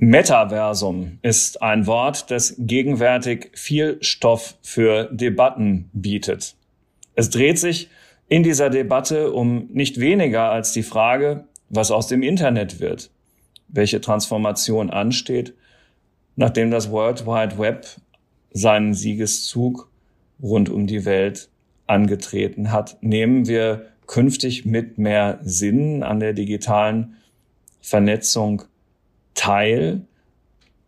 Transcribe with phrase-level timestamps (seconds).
[0.00, 6.54] Metaversum ist ein Wort, das gegenwärtig viel Stoff für Debatten bietet.
[7.14, 7.90] Es dreht sich
[8.28, 13.10] in dieser Debatte um nicht weniger als die Frage, was aus dem Internet wird,
[13.68, 15.54] welche Transformation ansteht,
[16.36, 17.86] nachdem das World Wide Web
[18.52, 19.90] seinen Siegeszug
[20.40, 21.50] rund um die Welt
[21.86, 22.96] angetreten hat.
[23.02, 27.14] Nehmen wir künftig mit mehr Sinn an der digitalen
[27.80, 28.64] Vernetzung
[29.34, 30.00] teil?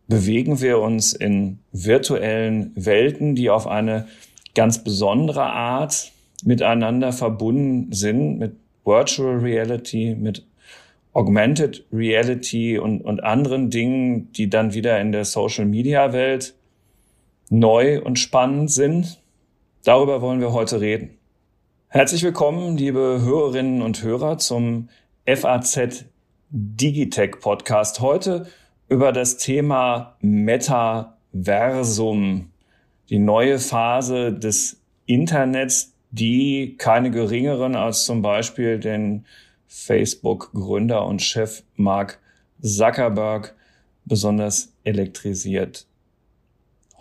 [0.08, 4.08] Bewegen wir uns in virtuellen Welten, die auf eine
[4.56, 6.10] ganz besondere Art
[6.42, 10.44] miteinander verbunden sind, mit Virtual Reality, mit
[11.12, 16.54] Augmented Reality und, und anderen Dingen, die dann wieder in der Social Media Welt
[17.50, 19.20] neu und spannend sind.
[19.84, 21.19] Darüber wollen wir heute reden.
[21.92, 24.90] Herzlich willkommen, liebe Hörerinnen und Hörer, zum
[25.26, 26.04] FAZ
[26.50, 27.98] Digitech Podcast.
[27.98, 28.46] Heute
[28.88, 32.52] über das Thema Metaversum,
[33.08, 39.26] die neue Phase des Internets, die keine geringeren als zum Beispiel den
[39.66, 42.20] Facebook-Gründer und Chef Mark
[42.62, 43.56] Zuckerberg
[44.04, 45.88] besonders elektrisiert.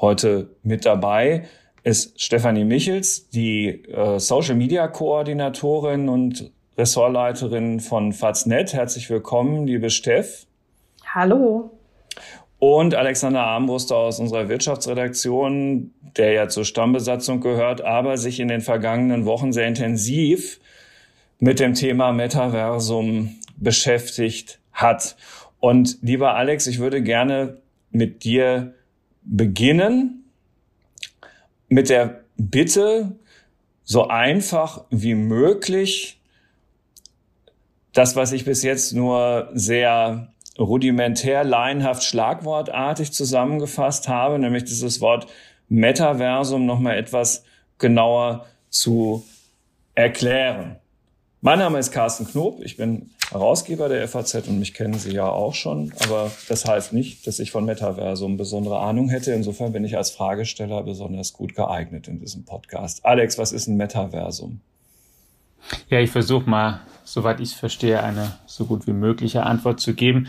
[0.02, 1.48] Heute mit dabei
[1.90, 8.74] ist Stefanie Michels, die äh, Social Media Koordinatorin und Ressortleiterin von Faznet.
[8.74, 10.46] Herzlich willkommen, liebe Steff.
[11.14, 11.72] Hallo.
[12.60, 18.62] Und Alexander Armbruster aus unserer Wirtschaftsredaktion, der ja zur Stammbesatzung gehört, aber sich in den
[18.62, 20.60] vergangenen Wochen sehr intensiv
[21.40, 25.16] mit dem Thema Metaversum beschäftigt hat.
[25.60, 27.58] Und lieber Alex, ich würde gerne
[27.90, 28.76] mit dir
[29.24, 30.19] beginnen
[31.70, 33.16] mit der Bitte,
[33.84, 36.20] so einfach wie möglich
[37.94, 45.28] das, was ich bis jetzt nur sehr rudimentär, laienhaft, schlagwortartig zusammengefasst habe, nämlich dieses Wort
[45.70, 47.44] Metaversum nochmal etwas
[47.78, 49.26] genauer zu
[49.96, 50.76] erklären.
[51.42, 55.28] Mein Name ist Carsten Knob, ich bin Herausgeber der FAZ und mich kennen Sie ja
[55.28, 59.34] auch schon, aber das heißt nicht, dass ich von Metaversum besondere Ahnung hätte.
[59.34, 63.06] Insofern bin ich als Fragesteller besonders gut geeignet in diesem Podcast.
[63.06, 64.62] Alex, was ist ein Metaversum?
[65.90, 69.94] Ja, ich versuche mal, soweit ich es verstehe, eine so gut wie mögliche Antwort zu
[69.94, 70.28] geben,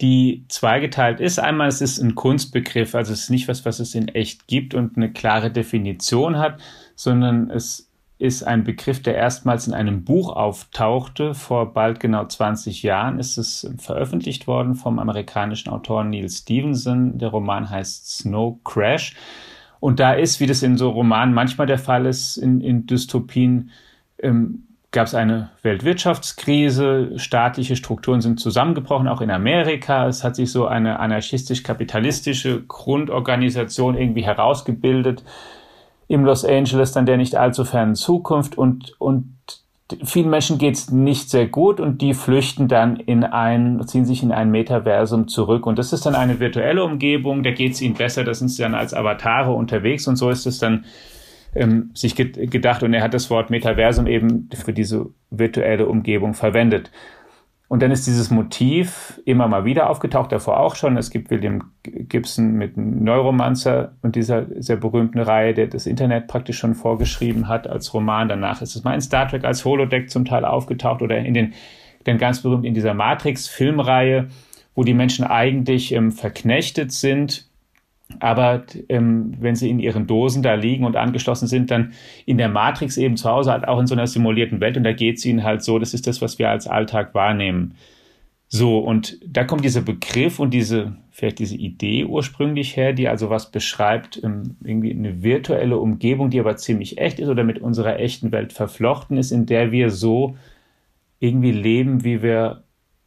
[0.00, 1.38] die zweigeteilt ist.
[1.38, 4.74] Einmal es ist ein Kunstbegriff, also es ist nicht was, was es in echt gibt
[4.74, 6.60] und eine klare Definition hat,
[6.94, 7.87] sondern es
[8.18, 11.34] ist ein Begriff, der erstmals in einem Buch auftauchte.
[11.34, 17.18] Vor bald genau 20 Jahren ist es veröffentlicht worden vom amerikanischen Autor Neil Stevenson.
[17.18, 19.14] Der Roman heißt Snow Crash.
[19.78, 23.70] Und da ist, wie das in so Romanen manchmal der Fall ist, in, in Dystopien,
[24.20, 30.08] ähm, gab es eine Weltwirtschaftskrise, staatliche Strukturen sind zusammengebrochen, auch in Amerika.
[30.08, 35.22] Es hat sich so eine anarchistisch-kapitalistische Grundorganisation irgendwie herausgebildet
[36.08, 39.34] im Los Angeles dann der nicht allzu fernen Zukunft und, und
[40.04, 44.32] vielen Menschen geht's nicht sehr gut und die flüchten dann in ein, ziehen sich in
[44.32, 45.66] ein Metaversum zurück.
[45.66, 48.74] Und das ist dann eine virtuelle Umgebung, da geht's ihnen besser, da sind sie dann
[48.74, 50.84] als Avatare unterwegs und so ist es dann
[51.54, 56.90] ähm, sich gedacht und er hat das Wort Metaversum eben für diese virtuelle Umgebung verwendet.
[57.68, 60.96] Und dann ist dieses Motiv immer mal wieder aufgetaucht, davor auch schon.
[60.96, 66.58] Es gibt William Gibson mit Neuromancer und dieser sehr berühmten Reihe, der das Internet praktisch
[66.58, 68.28] schon vorgeschrieben hat als Roman.
[68.28, 71.52] Danach ist es mal in Star Trek als Holodeck zum Teil aufgetaucht oder in den,
[72.04, 74.28] dann ganz berühmt in dieser Matrix-Filmreihe,
[74.74, 77.47] wo die Menschen eigentlich ähm, verknechtet sind
[78.20, 81.92] aber ähm, wenn sie in ihren Dosen da liegen und angeschlossen sind, dann
[82.26, 84.92] in der Matrix eben zu Hause, halt auch in so einer simulierten Welt und da
[84.92, 87.74] geht es ihnen halt so, das ist das, was wir als Alltag wahrnehmen.
[88.50, 93.28] So, und da kommt dieser Begriff und diese, vielleicht diese Idee ursprünglich her, die also
[93.28, 98.00] was beschreibt, ähm, irgendwie eine virtuelle Umgebung, die aber ziemlich echt ist oder mit unserer
[98.00, 100.36] echten Welt verflochten ist, in der wir so
[101.20, 102.62] irgendwie leben, wie wir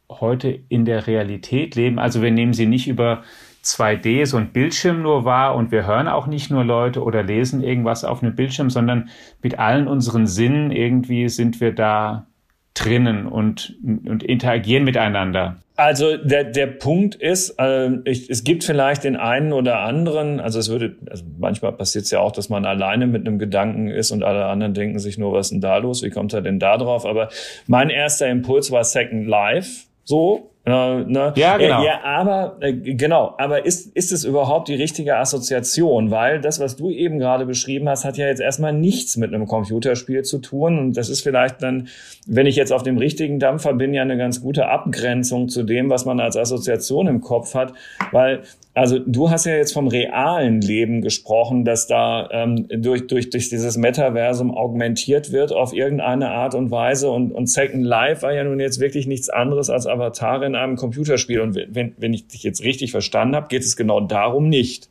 [0.08, 1.98] heute in der Realität leben.
[1.98, 3.24] Also wir nehmen sie nicht über
[3.64, 7.62] 2D so ein Bildschirm nur war und wir hören auch nicht nur Leute oder lesen
[7.62, 9.08] irgendwas auf einem Bildschirm, sondern
[9.42, 12.26] mit allen unseren Sinnen irgendwie sind wir da
[12.74, 15.58] drinnen und, und interagieren miteinander.
[15.76, 20.58] Also der, der Punkt ist, äh, ich, es gibt vielleicht den einen oder anderen, also
[20.58, 24.10] es würde, also manchmal passiert es ja auch, dass man alleine mit einem Gedanken ist
[24.10, 26.58] und alle anderen denken sich nur, was ist denn da los, wie kommt er denn
[26.58, 27.06] da drauf?
[27.06, 27.30] Aber
[27.66, 31.32] mein erster Impuls war Second Life, so, Ne?
[31.34, 31.84] Ja, genau.
[31.84, 36.12] Ja, aber äh, genau, aber ist, ist es überhaupt die richtige Assoziation?
[36.12, 39.48] Weil das, was du eben gerade beschrieben hast, hat ja jetzt erstmal nichts mit einem
[39.48, 40.78] Computerspiel zu tun.
[40.78, 41.88] Und das ist vielleicht dann,
[42.28, 45.90] wenn ich jetzt auf dem richtigen Dampfer bin, ja eine ganz gute Abgrenzung zu dem,
[45.90, 47.72] was man als Assoziation im Kopf hat.
[48.12, 48.42] Weil
[48.74, 53.50] also du hast ja jetzt vom realen Leben gesprochen, dass da ähm, durch, durch, durch
[53.50, 57.10] dieses Metaversum augmentiert wird auf irgendeine Art und Weise.
[57.10, 60.76] Und, und Second Life war ja nun jetzt wirklich nichts anderes als Avatar in einem
[60.76, 61.40] Computerspiel.
[61.40, 64.88] Und wenn, wenn ich dich jetzt richtig verstanden habe, geht es genau darum nicht.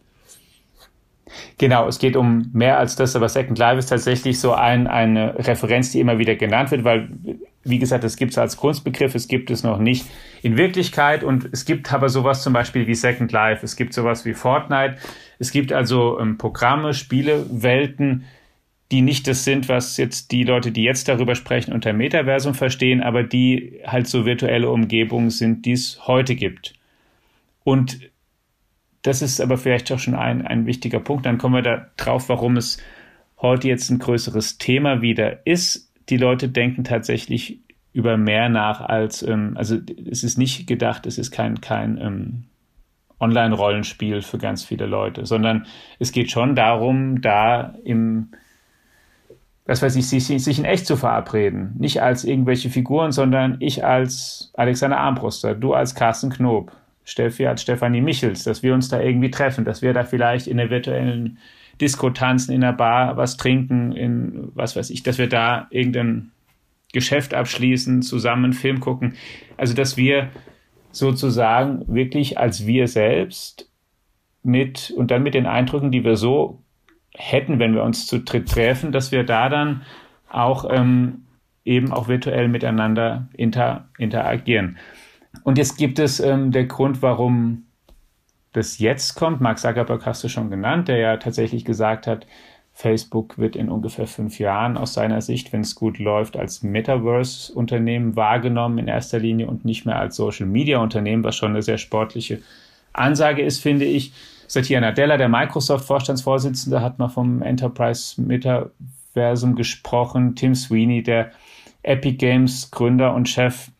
[1.58, 5.36] Genau, es geht um mehr als das, aber Second Life ist tatsächlich so ein, eine
[5.48, 7.10] Referenz, die immer wieder genannt wird, weil,
[7.64, 10.06] wie gesagt, es gibt es als Kunstbegriff, es gibt es noch nicht
[10.42, 14.26] in Wirklichkeit und es gibt aber sowas zum Beispiel wie Second Life, es gibt sowas
[14.26, 14.98] wie Fortnite,
[15.40, 18.26] es gibt also ähm, Programme, Spiele, Welten,
[18.92, 23.02] die nicht das sind, was jetzt die Leute, die jetzt darüber sprechen, unter Metaversum verstehen,
[23.02, 26.74] aber die halt so virtuelle Umgebungen sind, die es heute gibt.
[27.64, 28.12] Und
[29.02, 31.26] das ist aber vielleicht auch schon ein, ein wichtiger Punkt.
[31.26, 32.80] Dann kommen wir da drauf, warum es
[33.42, 35.92] heute jetzt ein größeres Thema wieder ist.
[36.10, 37.60] Die Leute denken tatsächlich
[37.94, 39.78] über mehr nach als, ähm, also
[40.10, 42.44] es ist nicht gedacht, es ist kein, kein ähm,
[43.20, 45.66] Online-Rollenspiel für ganz viele Leute, sondern
[46.00, 48.32] es geht schon darum, da im,
[49.66, 51.76] was weiß ich, sich, sich in echt zu verabreden.
[51.78, 56.72] Nicht als irgendwelche Figuren, sondern ich als Alexander Armbruster, du als Carsten Knob,
[57.04, 60.58] Steffi als Stefanie Michels, dass wir uns da irgendwie treffen, dass wir da vielleicht in
[60.58, 61.38] der virtuellen
[61.80, 66.32] Disco tanzen, in der Bar was trinken, in was weiß ich, dass wir da irgendein
[66.94, 69.16] Geschäft abschließen, zusammen einen Film gucken.
[69.58, 70.30] Also, dass wir
[70.92, 73.70] sozusagen wirklich als wir selbst
[74.44, 76.61] mit und dann mit den Eindrücken, die wir so
[77.22, 79.84] hätten, wenn wir uns zu dritt treffen, dass wir da dann
[80.30, 81.26] auch ähm,
[81.64, 84.78] eben auch virtuell miteinander inter, interagieren.
[85.44, 87.66] Und jetzt gibt es ähm, der Grund, warum
[88.54, 89.40] das jetzt kommt.
[89.40, 92.26] Mark Zuckerberg hast du schon genannt, der ja tatsächlich gesagt hat,
[92.74, 98.16] Facebook wird in ungefähr fünf Jahren aus seiner Sicht, wenn es gut läuft, als Metaverse-Unternehmen
[98.16, 102.42] wahrgenommen in erster Linie und nicht mehr als Social-Media-Unternehmen, was schon eine sehr sportliche
[102.94, 104.14] Ansage ist, finde ich.
[104.52, 110.36] Satya Nadella, der Microsoft-Vorstandsvorsitzende, hat mal vom Enterprise-Metaversum gesprochen.
[110.36, 111.32] Tim Sweeney, der
[111.84, 113.72] Epic Games-Gründer und Chef,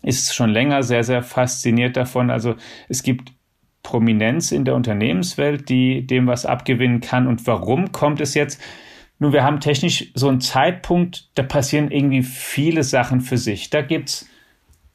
[0.00, 2.30] ist schon länger sehr, sehr fasziniert davon.
[2.30, 2.54] Also
[2.88, 3.34] es gibt
[3.82, 7.26] Prominenz in der Unternehmenswelt, die dem was abgewinnen kann.
[7.26, 8.58] Und warum kommt es jetzt?
[9.18, 13.68] Nun, wir haben technisch so einen Zeitpunkt, da passieren irgendwie viele Sachen für sich.
[13.68, 14.26] Da gibt es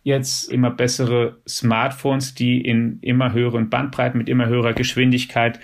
[0.03, 5.59] jetzt immer bessere Smartphones, die in immer höheren Bandbreiten mit immer höherer Geschwindigkeit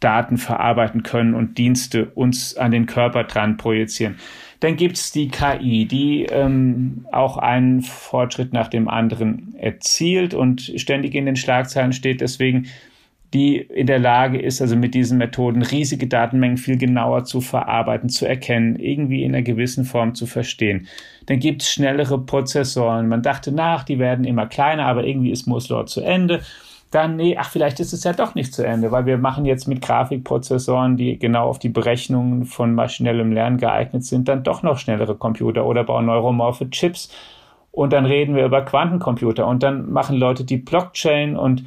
[0.00, 4.16] Daten verarbeiten können und Dienste uns an den Körper dran projizieren.
[4.60, 10.72] Dann gibt es die KI, die ähm, auch einen Fortschritt nach dem anderen erzielt und
[10.76, 12.68] ständig in den Schlagzeilen steht, deswegen
[13.32, 18.08] die in der Lage ist, also mit diesen Methoden riesige Datenmengen viel genauer zu verarbeiten,
[18.08, 20.86] zu erkennen, irgendwie in einer gewissen Form zu verstehen.
[21.26, 23.08] Dann gibt es schnellere Prozessoren.
[23.08, 26.40] Man dachte nach, die werden immer kleiner, aber irgendwie ist Moore's zu Ende
[26.92, 29.66] dann, nee, ach, vielleicht ist es ja doch nicht zu Ende, weil wir machen jetzt
[29.66, 34.78] mit Grafikprozessoren, die genau auf die Berechnungen von maschinellem Lernen geeignet sind, dann doch noch
[34.78, 37.10] schnellere Computer oder bauen neuromorphe Chips.
[37.70, 41.64] Und dann reden wir über Quantencomputer und dann machen Leute die Blockchain und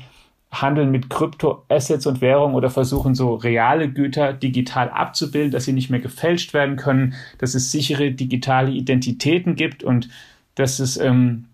[0.62, 5.90] handeln mit Kryptoassets und Währungen oder versuchen so reale Güter digital abzubilden, dass sie nicht
[5.90, 10.10] mehr gefälscht werden können, dass es sichere digitale Identitäten gibt und
[10.56, 11.46] dass es ähm,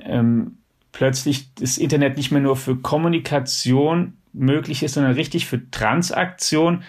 [0.00, 0.58] ähm,
[0.92, 6.82] plötzlich das Internet nicht mehr nur für Kommunikation möglich ist, sondern richtig für Transaktion,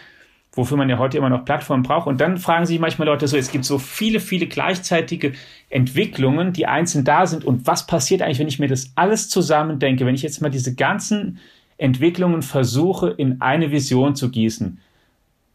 [0.55, 2.07] wofür man ja heute immer noch Plattformen braucht.
[2.07, 5.33] Und dann fragen sich manchmal Leute so, es gibt so viele, viele gleichzeitige
[5.69, 7.43] Entwicklungen, die einzeln da sind.
[7.43, 10.49] Und was passiert eigentlich, wenn ich mir das alles zusammen denke, wenn ich jetzt mal
[10.49, 11.39] diese ganzen
[11.77, 14.79] Entwicklungen versuche, in eine Vision zu gießen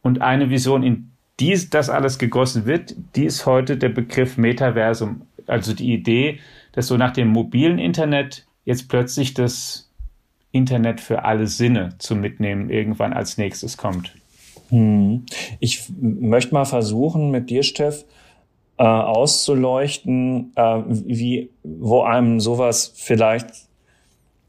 [0.03, 5.23] und eine Vision, in die das alles gegossen wird, die ist heute der Begriff Metaversum.
[5.47, 6.39] Also die Idee,
[6.73, 9.91] dass so nach dem mobilen Internet jetzt plötzlich das
[10.53, 14.15] Internet für alle Sinne zum Mitnehmen irgendwann als nächstes kommt.
[14.71, 15.27] Hm.
[15.59, 18.05] Ich möchte mal versuchen, mit dir, Steff,
[18.79, 23.49] äh, auszuleuchten, äh, wie, wo einem sowas vielleicht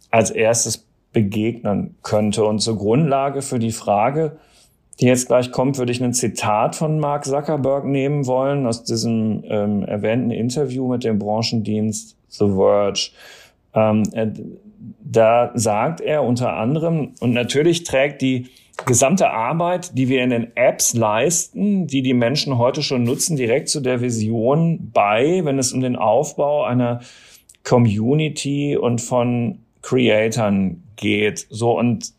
[0.10, 2.46] als erstes begegnen könnte.
[2.46, 4.38] Und zur Grundlage für die Frage,
[5.00, 9.44] die jetzt gleich kommt, würde ich ein Zitat von Mark Zuckerberg nehmen wollen aus diesem
[9.48, 13.10] ähm, erwähnten Interview mit dem Branchendienst The Verge.
[13.74, 14.28] Ähm, äh,
[15.04, 18.48] da sagt er unter anderem, und natürlich trägt die
[18.86, 23.70] gesamte Arbeit, die wir in den Apps leisten, die die Menschen heute schon nutzen, direkt
[23.70, 27.01] zu der Vision bei, wenn es um den Aufbau einer
[27.63, 31.48] Community und von Creatern geht.
[31.50, 32.13] So und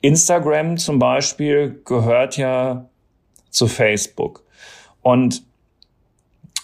[0.00, 2.88] Instagram zum Beispiel gehört ja
[3.50, 4.44] zu Facebook.
[5.02, 5.44] Und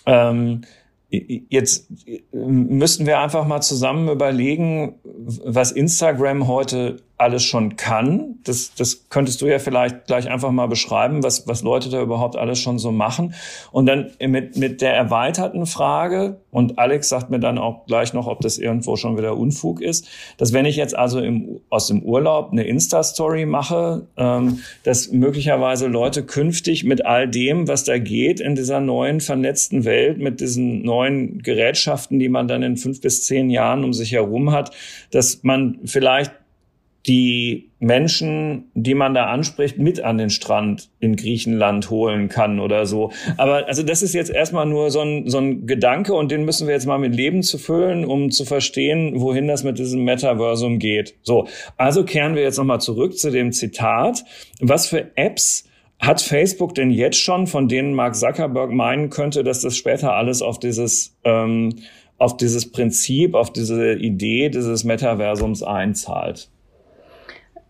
[0.07, 0.63] ähm,
[1.11, 1.89] jetzt
[2.33, 8.39] müssten wir einfach mal zusammen überlegen, was Instagram heute alles schon kann.
[8.45, 12.37] Das, das könntest du ja vielleicht gleich einfach mal beschreiben, was, was Leute da überhaupt
[12.37, 13.35] alles schon so machen.
[13.71, 18.27] Und dann mit, mit der erweiterten Frage, und Alex sagt mir dann auch gleich noch,
[18.27, 22.03] ob das irgendwo schon wieder Unfug ist, dass wenn ich jetzt also im, aus dem
[22.03, 28.41] Urlaub eine Insta-Story mache, ähm, dass möglicherweise Leute künftig mit all dem, was da geht
[28.41, 33.25] in dieser neuen vernetzten Welt, mit diesen neuen Gerätschaften, die man dann in fünf bis
[33.25, 34.73] zehn Jahren um sich herum hat,
[35.11, 36.33] dass man vielleicht
[37.07, 42.87] die Menschen, die man da anspricht, mit an den Strand in Griechenland holen kann oder
[42.87, 43.11] so.
[43.39, 46.69] Aber also das ist jetzt erstmal nur so ein, so ein Gedanke und den müssen
[46.69, 50.79] wir jetzt mal mit Leben zu füllen, um zu verstehen, wohin das mit diesem Metaversum
[50.79, 51.17] geht.
[51.23, 54.25] So, also kehren wir jetzt nochmal zurück zu dem Zitat.
[54.61, 55.69] Was für Apps
[55.99, 60.41] hat Facebook denn jetzt schon, von denen Mark Zuckerberg meinen könnte, dass das später alles
[60.41, 61.75] auf dieses ähm,
[62.19, 66.52] auf dieses Prinzip, auf diese Idee dieses Metaversums einzahlt?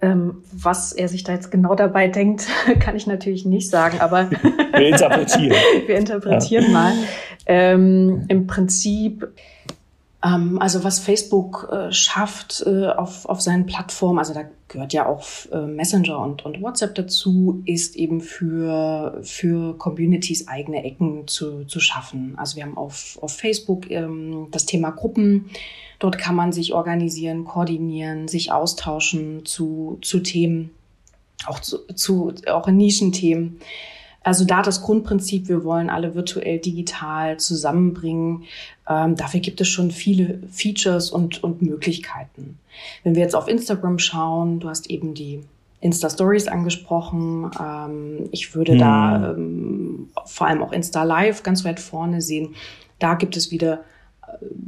[0.02, 2.48] Ähm, was er sich da jetzt genau dabei denkt,
[2.80, 4.28] kann ich natürlich nicht sagen, aber
[4.74, 5.56] wir interpretieren.
[5.86, 6.70] wir interpretieren ja.
[6.70, 6.92] mal.
[7.46, 9.28] Ähm, Im Prinzip,
[10.24, 15.06] ähm, also was Facebook äh, schafft äh, auf, auf seinen Plattformen, also da gehört ja
[15.06, 21.64] auch äh, Messenger und, und WhatsApp dazu, ist eben für, für Communities eigene Ecken zu,
[21.64, 22.34] zu schaffen.
[22.36, 25.50] Also wir haben auf, auf Facebook ähm, das Thema Gruppen
[26.02, 30.70] Dort kann man sich organisieren, koordinieren, sich austauschen zu, zu Themen,
[31.46, 33.60] auch zu, zu auch in Nischenthemen.
[34.24, 38.42] Also da das Grundprinzip, wir wollen alle virtuell digital zusammenbringen.
[38.88, 42.58] Ähm, dafür gibt es schon viele Features und, und Möglichkeiten.
[43.04, 45.44] Wenn wir jetzt auf Instagram schauen, du hast eben die
[45.82, 47.48] Insta-Stories angesprochen.
[47.60, 48.78] Ähm, ich würde hm.
[48.80, 52.56] da ähm, vor allem auch Insta Live ganz weit vorne sehen.
[52.98, 53.84] Da gibt es wieder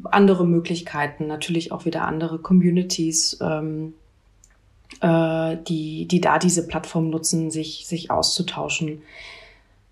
[0.04, 3.94] andere Möglichkeiten, natürlich auch wieder andere Communities, ähm,
[5.00, 9.02] äh, die, die da diese Plattform nutzen, sich, sich auszutauschen.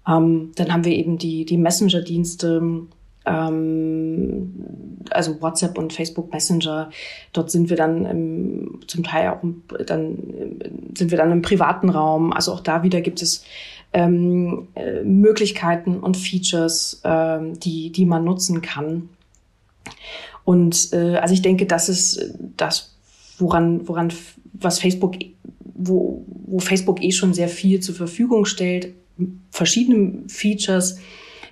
[0.07, 2.83] Ähm, dann haben wir eben die, die Messenger-Dienste,
[3.25, 4.55] ähm,
[5.11, 6.91] also WhatsApp und Facebook Messenger.
[7.33, 9.41] Dort sind wir dann im, zum Teil auch
[9.87, 10.19] dann
[10.97, 12.33] sind wir dann im privaten Raum.
[12.33, 13.45] Also auch da wieder gibt es
[13.93, 19.09] ähm, äh, Möglichkeiten und Features, ähm, die, die man nutzen kann.
[20.45, 22.95] Und äh, also ich denke, das ist das,
[23.39, 24.13] woran, woran
[24.53, 25.15] was Facebook,
[25.75, 28.95] wo, wo Facebook eh schon sehr viel zur Verfügung stellt,
[29.51, 30.99] verschiedene Features,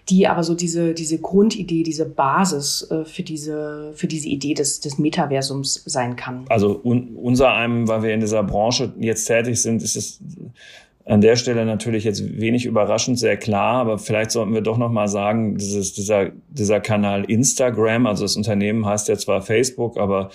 [0.08, 4.80] die aber so diese, diese Grundidee, diese Basis äh, für, diese, für diese Idee des,
[4.80, 6.46] des Metaversums sein kann.
[6.48, 10.20] Also un, unser einem, weil wir in dieser Branche jetzt tätig sind, ist es
[11.10, 14.92] an der Stelle natürlich jetzt wenig überraschend, sehr klar, aber vielleicht sollten wir doch noch
[14.92, 20.30] mal sagen, dieses, dieser, dieser Kanal Instagram, also das Unternehmen heißt ja zwar Facebook, aber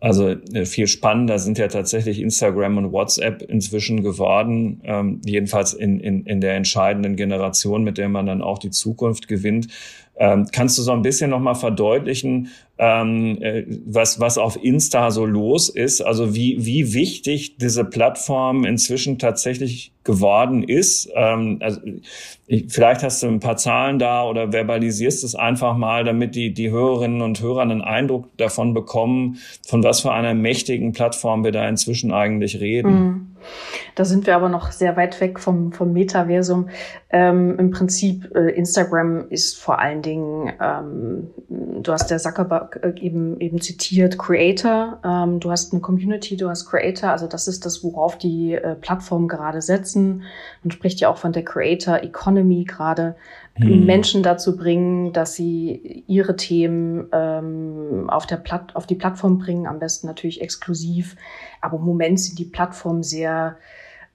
[0.00, 5.98] also äh, viel spannender sind ja tatsächlich Instagram und WhatsApp inzwischen geworden, ähm, jedenfalls in,
[5.98, 9.68] in, in der entscheidenden Generation, mit der man dann auch die Zukunft gewinnt.
[10.20, 12.48] Ähm, kannst du so ein bisschen noch mal verdeutlichen,
[12.78, 16.00] ähm, äh, was, was auf Insta so los ist?
[16.00, 21.08] Also wie, wie wichtig diese Plattform inzwischen tatsächlich geworden ist?
[21.14, 21.80] Ähm, also
[22.48, 26.52] ich, vielleicht hast du ein paar Zahlen da oder verbalisierst es einfach mal, damit die,
[26.52, 31.52] die Hörerinnen und Hörer einen Eindruck davon bekommen, von was für einer mächtigen Plattform wir
[31.52, 32.92] da inzwischen eigentlich reden.
[32.92, 33.27] Mhm.
[33.94, 36.68] Da sind wir aber noch sehr weit weg vom, vom Metaversum.
[37.10, 43.00] Ähm, Im Prinzip, äh, Instagram ist vor allen Dingen, ähm, du hast der Zuckerberg äh,
[43.00, 45.00] eben, eben zitiert, Creator.
[45.04, 47.10] Ähm, du hast eine Community, du hast Creator.
[47.10, 50.22] Also das ist das, worauf die äh, Plattformen gerade setzen.
[50.62, 53.16] Man spricht ja auch von der Creator Economy gerade.
[53.58, 53.86] Hm.
[53.86, 59.66] Menschen dazu bringen, dass sie ihre Themen ähm, auf, der Platt, auf die Plattform bringen,
[59.66, 61.16] am besten natürlich exklusiv.
[61.60, 63.56] Aber im Moment sind die Plattformen sehr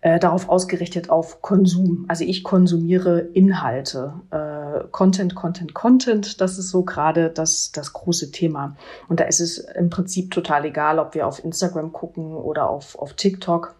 [0.04, 2.06] äh, darauf ausgerichtet auf Konsum.
[2.10, 4.14] Also ich konsumiere Inhalte.
[4.32, 8.76] Äh, Content, Content, Content, das ist so gerade das, das große Thema.
[9.08, 12.98] Und da ist es im Prinzip total egal, ob wir auf Instagram gucken oder auf,
[13.00, 13.76] auf TikTok.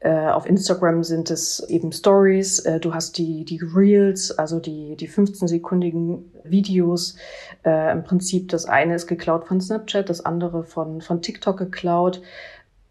[0.00, 2.60] Äh, auf Instagram sind es eben Stories.
[2.60, 7.16] Äh, du hast die, die Reels, also die, die 15-sekundigen Videos.
[7.64, 12.22] Äh, Im Prinzip das eine ist geklaut von Snapchat, das andere von, von TikTok geklaut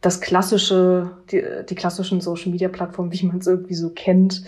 [0.02, 4.44] das klassische, die, die klassischen Social Media Plattformen, wie man es irgendwie so kennt.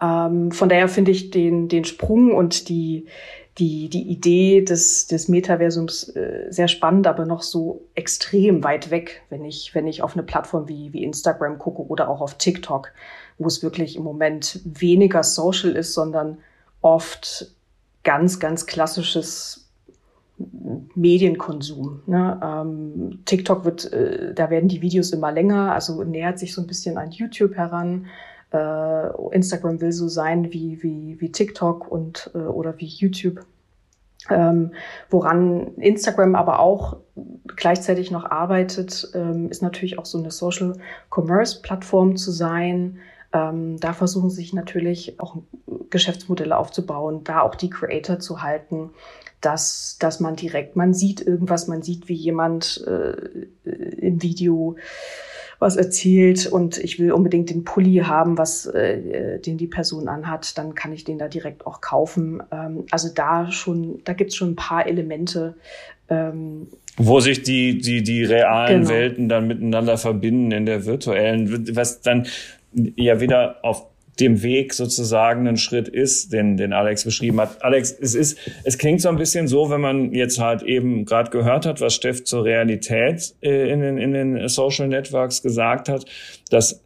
[0.00, 3.06] Ähm, von daher finde ich den, den Sprung und die,
[3.58, 9.22] die, die Idee des, des Metaversums äh, sehr spannend, aber noch so extrem weit weg,
[9.28, 12.92] wenn ich, wenn ich auf eine Plattform wie, wie Instagram gucke oder auch auf TikTok,
[13.38, 16.38] wo es wirklich im Moment weniger social ist, sondern
[16.80, 17.52] oft
[18.04, 19.68] ganz, ganz klassisches
[20.94, 22.02] Medienkonsum.
[22.06, 22.40] Ne?
[22.42, 26.66] Ähm, TikTok wird, äh, da werden die Videos immer länger, also nähert sich so ein
[26.66, 28.06] bisschen an YouTube heran.
[28.52, 33.46] Äh, Instagram will so sein wie, wie, wie TikTok und äh, oder wie YouTube.
[34.28, 34.72] Ähm,
[35.08, 36.98] woran Instagram aber auch
[37.56, 40.74] gleichzeitig noch arbeitet, ähm, ist natürlich auch so eine Social
[41.10, 42.98] Commerce Plattform zu sein.
[43.32, 45.36] Ähm, da versuchen sich natürlich auch
[45.88, 48.90] Geschäftsmodelle aufzubauen, da auch die Creator zu halten,
[49.40, 54.76] dass, dass man direkt, man sieht irgendwas, man sieht, wie jemand äh, im Video
[55.60, 60.56] was erzählt und ich will unbedingt den Pulli haben, was äh, den die Person anhat,
[60.56, 62.42] dann kann ich den da direkt auch kaufen.
[62.50, 65.54] Ähm, also da schon, da gibt's schon ein paar Elemente.
[66.08, 68.90] Ähm, wo sich die, die, die realen genau.
[68.90, 72.26] Welten dann miteinander verbinden in der virtuellen, was dann
[72.72, 73.86] ja wieder auf
[74.20, 77.62] dem Weg sozusagen ein Schritt ist, den, den Alex beschrieben hat.
[77.64, 81.30] Alex, es ist, es klingt so ein bisschen so, wenn man jetzt halt eben gerade
[81.30, 86.04] gehört hat, was Steff zur Realität äh, in, den, in den Social Networks gesagt hat,
[86.50, 86.82] dass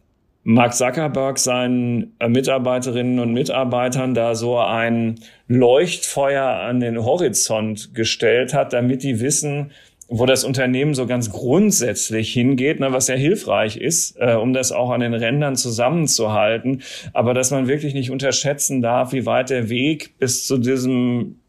[0.46, 8.52] Mark Zuckerberg seinen äh, Mitarbeiterinnen und Mitarbeitern da so ein Leuchtfeuer an den Horizont gestellt
[8.52, 9.72] hat, damit die wissen,
[10.16, 14.70] wo das Unternehmen so ganz grundsätzlich hingeht, ne, was ja hilfreich ist, äh, um das
[14.70, 19.68] auch an den Rändern zusammenzuhalten, aber dass man wirklich nicht unterschätzen darf, wie weit der
[19.68, 21.40] Weg bis zu diesem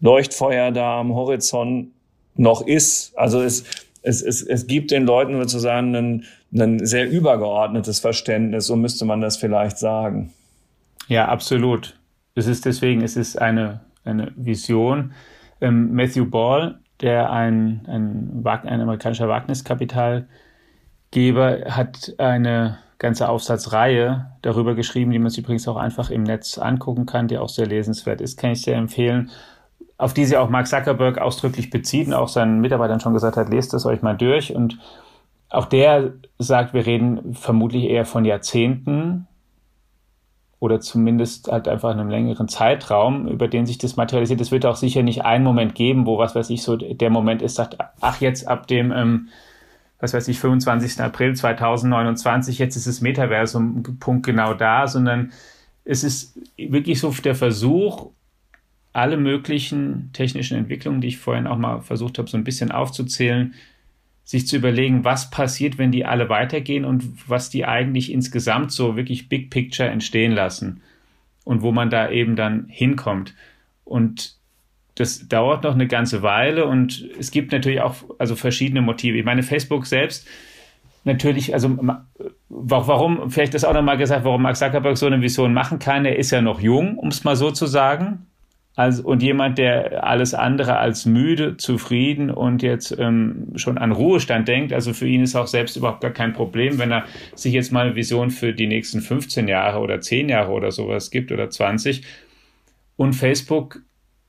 [0.00, 1.92] Leuchtfeuer da am Horizont
[2.36, 3.16] noch ist.
[3.16, 3.64] Also es,
[4.02, 9.22] es, es, es gibt den Leuten sozusagen ein, ein sehr übergeordnetes Verständnis, so müsste man
[9.22, 10.30] das vielleicht sagen.
[11.08, 11.98] Ja, absolut.
[12.34, 15.12] Es ist deswegen, es ist eine, eine Vision.
[15.62, 20.26] Ähm, Matthew Ball der ein, ein, ein amerikanischer Wagniskapitalgeber
[21.70, 27.06] hat eine ganze Aufsatzreihe darüber geschrieben, die man sich übrigens auch einfach im Netz angucken
[27.06, 29.30] kann, die auch sehr lesenswert ist, kann ich sehr empfehlen,
[29.96, 33.48] auf die sie auch Mark Zuckerberg ausdrücklich bezieht und auch seinen Mitarbeitern schon gesagt hat,
[33.48, 34.54] lest es euch mal durch.
[34.54, 34.78] Und
[35.48, 39.26] auch der sagt, wir reden vermutlich eher von Jahrzehnten,
[40.60, 44.42] oder zumindest halt einfach in einem längeren Zeitraum, über den sich das materialisiert.
[44.42, 47.40] Es wird auch sicher nicht einen Moment geben, wo was weiß ich so der Moment
[47.40, 49.28] ist, sagt, ach jetzt ab dem, ähm,
[49.98, 51.00] was weiß ich, 25.
[51.00, 55.32] April 2029, jetzt ist das Metaversum Punkt genau da, sondern
[55.84, 58.10] es ist wirklich so der Versuch,
[58.92, 63.54] alle möglichen technischen Entwicklungen, die ich vorhin auch mal versucht habe, so ein bisschen aufzuzählen,
[64.24, 68.96] sich zu überlegen, was passiert, wenn die alle weitergehen und was die eigentlich insgesamt so
[68.96, 70.82] wirklich Big Picture entstehen lassen
[71.44, 73.34] und wo man da eben dann hinkommt.
[73.84, 74.36] Und
[74.94, 79.18] das dauert noch eine ganze Weile und es gibt natürlich auch also verschiedene Motive.
[79.18, 80.28] Ich meine, Facebook selbst
[81.04, 81.76] natürlich, also
[82.48, 86.16] warum, vielleicht das auch nochmal gesagt, warum Mark Zuckerberg so eine Vision machen kann, er
[86.16, 88.26] ist ja noch jung, um es mal so zu sagen.
[88.80, 94.48] Also, und jemand, der alles andere als müde, zufrieden und jetzt ähm, schon an Ruhestand
[94.48, 97.72] denkt, also für ihn ist auch selbst überhaupt gar kein Problem, wenn er sich jetzt
[97.72, 101.50] mal eine Vision für die nächsten 15 Jahre oder 10 Jahre oder sowas gibt oder
[101.50, 102.04] 20.
[102.96, 103.82] Und Facebook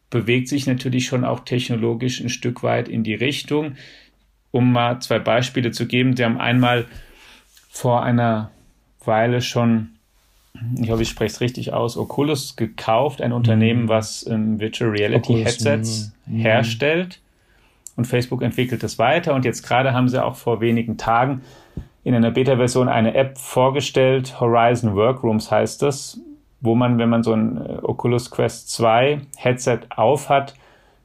[0.10, 3.78] bewegt sich natürlich schon auch technologisch ein Stück weit in die Richtung.
[4.52, 6.88] Um mal zwei Beispiele zu geben, sie haben einmal
[7.70, 8.52] vor einer
[9.06, 9.92] Weile schon
[10.80, 13.90] ich hoffe, ich spreche es richtig aus, Oculus gekauft, ein Unternehmen, mhm.
[13.90, 16.40] was ähm, Virtual Reality Oculus, Headsets mhm.
[16.40, 17.20] herstellt.
[17.96, 19.34] Und Facebook entwickelt es weiter.
[19.36, 21.42] Und jetzt gerade haben sie auch vor wenigen Tagen
[22.04, 24.40] in einer Beta-Version eine App vorgestellt.
[24.40, 26.20] Horizon Workrooms heißt das,
[26.62, 30.56] wo man, wenn man so ein äh, Oculus Quest 2 Headset aufhat,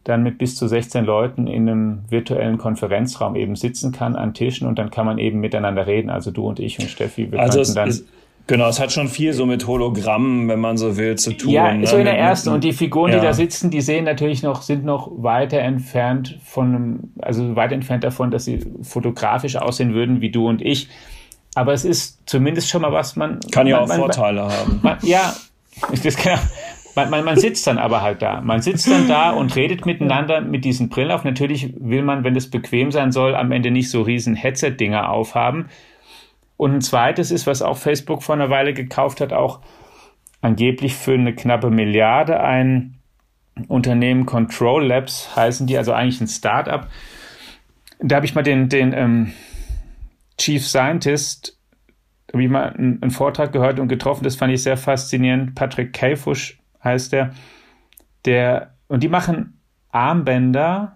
[0.04, 4.68] dann mit bis zu 16 Leuten in einem virtuellen Konferenzraum eben sitzen kann an Tischen
[4.68, 6.10] und dann kann man eben miteinander reden.
[6.10, 7.88] Also du und ich und Steffi, wir also könnten dann.
[7.88, 8.06] Ist,
[8.48, 11.50] Genau, es hat schon viel so mit Hologrammen, wenn man so will, zu tun.
[11.50, 11.86] Ja, ne?
[11.86, 12.50] so in der ersten.
[12.50, 13.18] Und die Figuren, ja.
[13.18, 18.04] die da sitzen, die sehen natürlich noch, sind noch weiter entfernt von, also weit entfernt
[18.04, 20.88] davon, dass sie fotografisch aussehen würden wie du und ich.
[21.56, 23.40] Aber es ist zumindest schon mal was man.
[23.50, 24.98] Kann ja man, auch man, Vorteile man, haben.
[25.02, 25.34] ja,
[26.04, 26.38] das kann,
[26.94, 28.40] man, man, man sitzt dann aber halt da.
[28.42, 31.24] Man sitzt dann da und redet miteinander mit diesen Brillen auf.
[31.24, 35.66] Natürlich will man, wenn es bequem sein soll, am Ende nicht so riesen Headset-Dinger aufhaben.
[36.56, 39.60] Und ein zweites ist, was auch Facebook vor einer Weile gekauft hat, auch
[40.40, 42.96] angeblich für eine knappe Milliarde ein
[43.68, 46.86] Unternehmen Control Labs heißen die, also eigentlich ein Startup.
[47.98, 49.32] Da habe ich mal den, den ähm,
[50.36, 51.58] Chief Scientist,
[52.32, 55.54] habe ich mal einen, einen, Vortrag gehört und getroffen, das fand ich sehr faszinierend.
[55.54, 57.32] Patrick Kaifusch heißt der,
[58.26, 60.95] der und die machen Armbänder,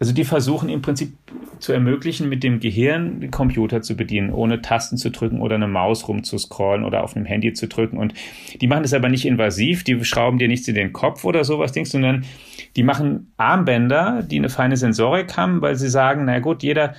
[0.00, 1.16] also die versuchen im Prinzip
[1.58, 5.68] zu ermöglichen, mit dem Gehirn den Computer zu bedienen, ohne Tasten zu drücken oder eine
[5.68, 7.96] Maus rumzuscrollen oder auf einem Handy zu drücken.
[7.96, 8.12] Und
[8.60, 11.72] die machen das aber nicht invasiv, die schrauben dir nichts in den Kopf oder sowas,
[11.72, 12.24] Dings, sondern
[12.74, 16.94] die machen Armbänder, die eine feine Sensorik haben, weil sie sagen, na gut, jeder,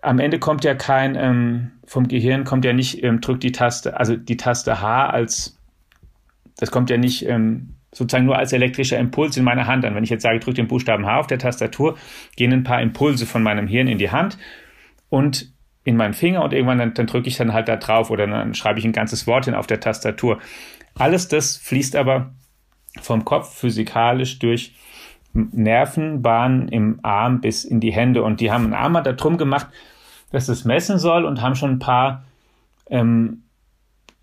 [0.00, 3.98] am Ende kommt ja kein, ähm, vom Gehirn kommt ja nicht, ähm, drückt die Taste,
[3.98, 5.58] also die Taste H als,
[6.56, 9.94] das kommt ja nicht, ähm, sozusagen nur als elektrischer Impuls in meiner Hand an.
[9.94, 11.96] Wenn ich jetzt sage, drücke den Buchstaben H auf der Tastatur,
[12.36, 14.36] gehen ein paar Impulse von meinem Hirn in die Hand
[15.08, 15.52] und
[15.84, 18.54] in meinen Finger und irgendwann dann, dann drücke ich dann halt da drauf oder dann
[18.54, 20.38] schreibe ich ein ganzes Wort hin auf der Tastatur.
[20.94, 22.32] Alles das fließt aber
[23.00, 24.74] vom Kopf physikalisch durch
[25.32, 29.66] Nervenbahnen im Arm bis in die Hände und die haben einen Arm da drum gemacht,
[30.30, 32.24] dass es messen soll und haben schon ein paar
[32.88, 33.42] ähm,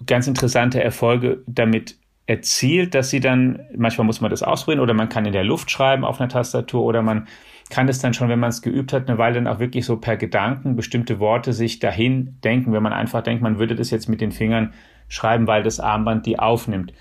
[0.05, 5.09] ganz interessante Erfolge damit erzielt, dass sie dann, manchmal muss man das ausprobieren oder man
[5.09, 7.27] kann in der Luft schreiben auf einer Tastatur oder man
[7.69, 9.97] kann es dann schon, wenn man es geübt hat, eine Weile dann auch wirklich so
[9.97, 14.09] per Gedanken bestimmte Worte sich dahin denken, wenn man einfach denkt, man würde das jetzt
[14.09, 14.73] mit den Fingern
[15.07, 16.93] schreiben, weil das Armband die aufnimmt.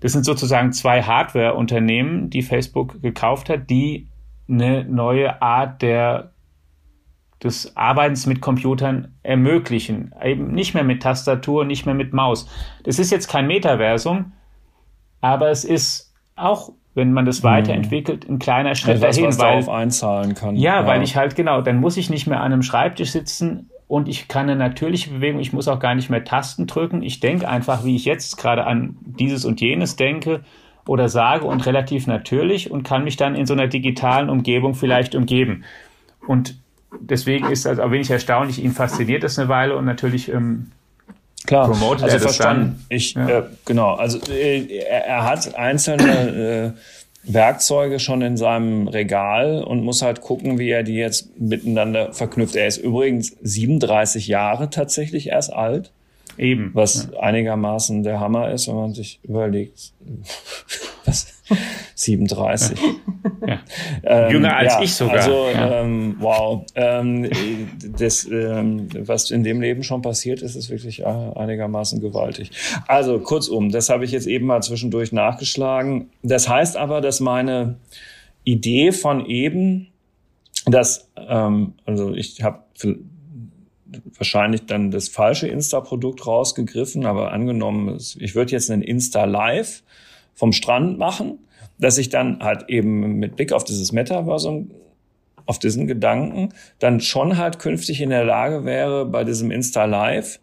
[0.00, 4.08] Das sind sozusagen zwei Hardware-Unternehmen, die Facebook gekauft hat, die
[4.48, 6.32] eine neue Art der
[7.42, 10.12] des Arbeitens mit Computern ermöglichen.
[10.22, 12.48] Eben nicht mehr mit Tastatur, nicht mehr mit Maus.
[12.82, 14.32] Das ist jetzt kein Metaversum,
[15.20, 17.48] aber es ist auch, wenn man das mhm.
[17.48, 20.56] weiterentwickelt, ein kleiner Schritt Etwas, dahin, was weil darauf einzahlen kann.
[20.56, 23.70] Ja, ja, weil ich halt genau, dann muss ich nicht mehr an einem Schreibtisch sitzen
[23.88, 27.02] und ich kann eine natürliche Bewegung, ich muss auch gar nicht mehr Tasten drücken.
[27.02, 30.42] Ich denke einfach, wie ich jetzt gerade an dieses und jenes denke
[30.86, 35.14] oder sage und relativ natürlich und kann mich dann in so einer digitalen Umgebung vielleicht
[35.14, 35.64] umgeben.
[36.26, 36.58] Und
[37.00, 40.70] deswegen ist also auch wenig erstaunlich, ihn fasziniert das eine Weile und natürlich ähm,
[41.48, 42.84] Klar, promotet also er verstanden.
[42.90, 43.38] Ich, ja.
[43.38, 46.74] äh, genau, also äh, er, er, hat einzelne
[47.24, 52.12] äh, Werkzeuge schon in seinem Regal und muss halt gucken, wie er die jetzt miteinander
[52.12, 52.54] verknüpft.
[52.54, 55.90] Er ist übrigens 37 Jahre tatsächlich erst alt.
[56.36, 56.70] Eben.
[56.74, 57.20] Was ja.
[57.20, 59.94] einigermaßen der Hammer ist, wenn man sich überlegt,
[61.06, 61.37] was
[61.94, 62.78] 37.
[63.46, 63.60] Ja.
[64.02, 65.16] Ähm, Jünger als ja, ich sogar.
[65.16, 66.64] Also, ähm, wow.
[66.74, 67.28] Ähm,
[67.98, 72.50] das, ähm, was in dem Leben schon passiert ist, ist wirklich äh, einigermaßen gewaltig.
[72.86, 76.10] Also, kurzum, das habe ich jetzt eben mal zwischendurch nachgeschlagen.
[76.22, 77.76] Das heißt aber, dass meine
[78.44, 79.88] Idee von eben,
[80.66, 82.62] dass, ähm, also ich habe
[84.18, 89.82] wahrscheinlich dann das falsche Insta-Produkt rausgegriffen, aber angenommen, ich würde jetzt einen Insta Live
[90.38, 91.40] vom Strand machen,
[91.78, 94.70] dass ich dann halt eben mit Blick auf dieses Metaversum,
[95.46, 100.38] auf diesen Gedanken, dann schon halt künftig in der Lage wäre, bei diesem Insta Live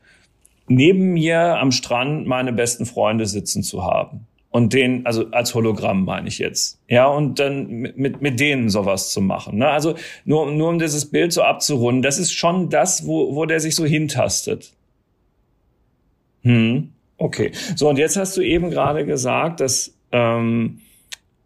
[0.67, 4.27] neben mir am Strand meine besten Freunde sitzen zu haben.
[4.49, 6.79] Und den, also als Hologramm meine ich jetzt.
[6.87, 9.57] Ja, und dann mit, mit denen sowas zu machen.
[9.57, 9.67] Ne?
[9.67, 13.59] Also nur, nur um dieses Bild so abzurunden, das ist schon das, wo, wo der
[13.59, 14.73] sich so hintastet.
[16.43, 17.51] Hm, okay.
[17.75, 20.81] So, und jetzt hast du eben gerade gesagt, dass ähm,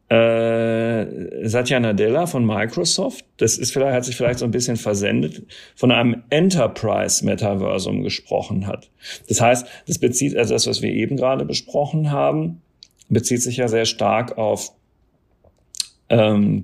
[0.10, 5.44] äh, Satya Nadella von Microsoft, das ist vielleicht, hat sich vielleicht so ein bisschen versendet,
[5.76, 8.90] von einem Enterprise-Metaversum gesprochen hat.
[9.28, 12.62] Das heißt, das bezieht, also das, was wir eben gerade besprochen haben,
[13.10, 14.72] bezieht sich ja sehr stark auf,
[16.10, 16.64] ähm,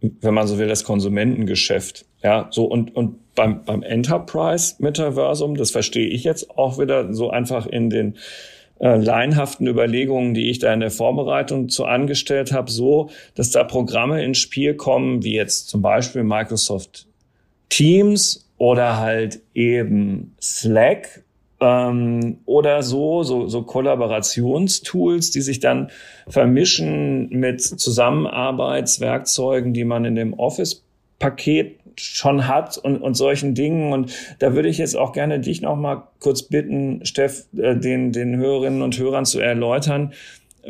[0.00, 2.06] wenn man so will, das Konsumentengeschäft.
[2.24, 7.66] Ja, so und, und beim, beim Enterprise-Metaversum, das verstehe ich jetzt auch wieder so einfach
[7.66, 8.16] in den
[8.80, 13.62] äh, laienhaften Überlegungen, die ich da in der Vorbereitung zu angestellt habe, so, dass da
[13.62, 17.06] Programme ins Spiel kommen, wie jetzt zum Beispiel Microsoft
[17.68, 21.24] Teams oder halt eben Slack
[21.60, 25.90] ähm, oder so, so, so Kollaborationstools, die sich dann
[26.26, 33.92] vermischen mit Zusammenarbeitswerkzeugen, die man in dem Office-Paket schon hat und, und solchen Dingen.
[33.92, 38.12] Und da würde ich jetzt auch gerne dich noch mal kurz bitten, Steff, äh, den,
[38.12, 40.12] den Hörerinnen und Hörern zu erläutern,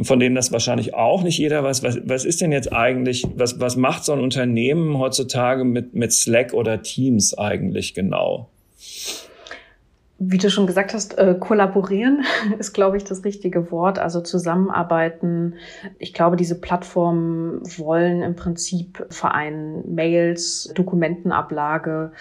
[0.02, 1.82] von denen das wahrscheinlich auch nicht jeder weiß.
[1.82, 6.12] Was, was ist denn jetzt eigentlich, was, was macht so ein Unternehmen heutzutage mit, mit
[6.12, 8.48] Slack oder Teams eigentlich genau?
[10.26, 12.24] Wie du schon gesagt hast, äh, kollaborieren
[12.58, 13.98] ist, glaube ich, das richtige Wort.
[13.98, 15.56] Also zusammenarbeiten.
[15.98, 22.12] Ich glaube, diese Plattformen wollen im Prinzip vereinen Mails, Dokumentenablage,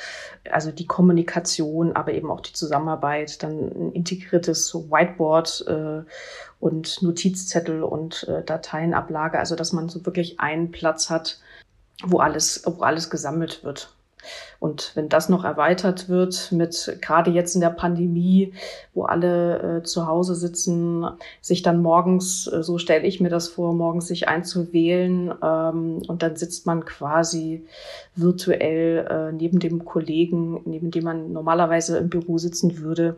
[0.51, 6.01] also die Kommunikation, aber eben auch die Zusammenarbeit, dann ein integriertes Whiteboard äh,
[6.59, 9.39] und Notizzettel und äh, Dateienablage.
[9.39, 11.39] Also dass man so wirklich einen Platz hat,
[12.03, 13.93] wo alles, wo alles gesammelt wird.
[14.63, 18.53] Und wenn das noch erweitert wird mit gerade jetzt in der Pandemie,
[18.93, 21.05] wo alle äh, zu Hause sitzen,
[21.41, 26.23] sich dann morgens, äh, so stelle ich mir das vor, morgens sich einzuwählen ähm, und
[26.23, 27.65] dann sitzt man quasi
[28.15, 33.17] virtuell äh, neben dem Kollegen, neben dem man normalerweise im Büro sitzen würde.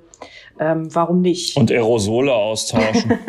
[0.57, 1.57] Ähm, warum nicht?
[1.57, 3.19] Und Aerosole austauschen.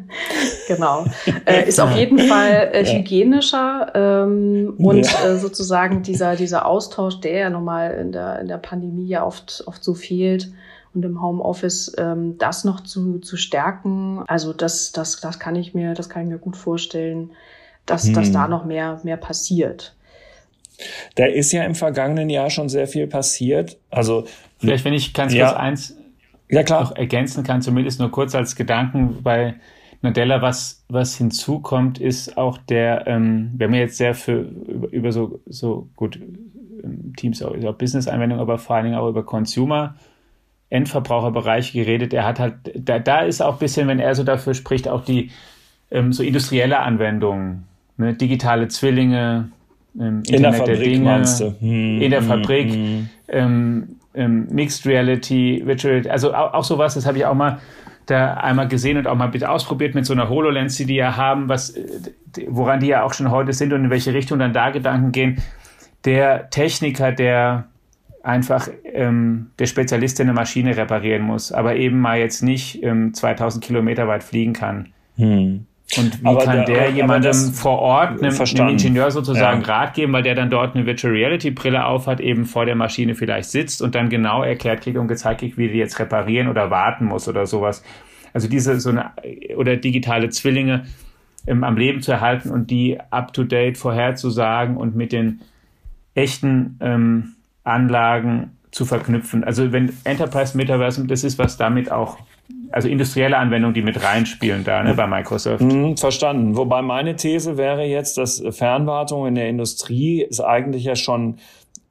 [0.68, 1.04] genau.
[1.44, 5.32] Äh, ist auf jeden Fall äh, hygienischer ähm, und ja.
[5.32, 9.64] äh, sozusagen dieser, dieser Austausch, der ja nochmal in der, in der Pandemie ja oft,
[9.66, 10.52] oft so fehlt
[10.94, 14.22] und im Homeoffice ähm, das noch zu, zu stärken.
[14.26, 17.30] Also das, das, das kann ich mir, das kann ich mir gut vorstellen,
[17.86, 18.14] dass, hm.
[18.14, 19.94] dass da noch mehr, mehr passiert.
[21.16, 23.78] Da ist ja im vergangenen Jahr schon sehr viel passiert.
[23.90, 24.24] Also
[24.58, 25.48] vielleicht, wenn ich ganz ja.
[25.48, 25.96] kurz eins
[26.48, 26.82] ja, klar.
[26.82, 29.56] noch ergänzen kann, zumindest nur kurz als Gedanken bei
[30.00, 34.88] Nadella, was, was hinzukommt, ist auch der, ähm, wir haben ja jetzt sehr für, über,
[34.92, 36.20] über so, so gut
[37.14, 39.94] Teams, auch, auch Business-Anwendungen, aber vor allen Dingen auch über Consumer,
[40.70, 42.12] Endverbraucherbereiche geredet.
[42.12, 45.04] Er hat halt, da, da ist auch ein bisschen, wenn er so dafür spricht, auch
[45.04, 45.30] die
[45.90, 47.64] ähm, so industrielle Anwendungen,
[47.96, 48.14] ne?
[48.14, 49.48] digitale Zwillinge,
[49.98, 53.08] ähm, Internet in der Fabrik, der Dinge, hm, in der hm, Fabrik, hm.
[53.28, 57.58] Ähm, ähm, Mixed Reality, Virtual, also auch, auch sowas, das habe ich auch mal
[58.06, 61.16] da einmal gesehen und auch mal bitte ausprobiert mit so einer HoloLens, die die ja
[61.16, 61.82] haben, was, äh,
[62.48, 65.42] woran die ja auch schon heute sind und in welche Richtung dann da Gedanken gehen.
[66.04, 67.68] Der Techniker, der
[68.22, 73.14] einfach ähm, der Spezialist, der eine Maschine reparieren muss, aber eben mal jetzt nicht ähm,
[73.14, 74.92] 2000 Kilometer weit fliegen kann.
[75.16, 75.66] Hm.
[75.96, 79.66] Und wie aber kann der, der jemandem vor Ort, einem, einem, Ingenieur sozusagen ja.
[79.66, 83.14] Rat geben, weil der dann dort eine Virtual Reality Brille aufhat, eben vor der Maschine
[83.14, 86.70] vielleicht sitzt und dann genau erklärt kriegt und gezeigt kriegt, wie die jetzt reparieren oder
[86.70, 87.82] warten muss oder sowas.
[88.34, 89.12] Also diese so eine
[89.56, 90.84] oder digitale Zwillinge
[91.46, 95.40] ähm, am Leben zu erhalten und die up to date vorherzusagen und mit den
[96.18, 99.44] echten ähm, Anlagen zu verknüpfen.
[99.44, 102.18] Also wenn Enterprise Metaverse, das ist was damit auch
[102.70, 105.62] also industrielle Anwendungen, die mit reinspielen da ne, bei Microsoft.
[105.62, 106.56] Mhm, verstanden.
[106.56, 111.38] Wobei meine These wäre jetzt, dass Fernwartung in der Industrie es eigentlich ja schon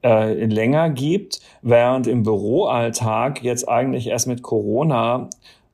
[0.04, 5.28] äh, länger gibt, während im Büroalltag jetzt eigentlich erst mit Corona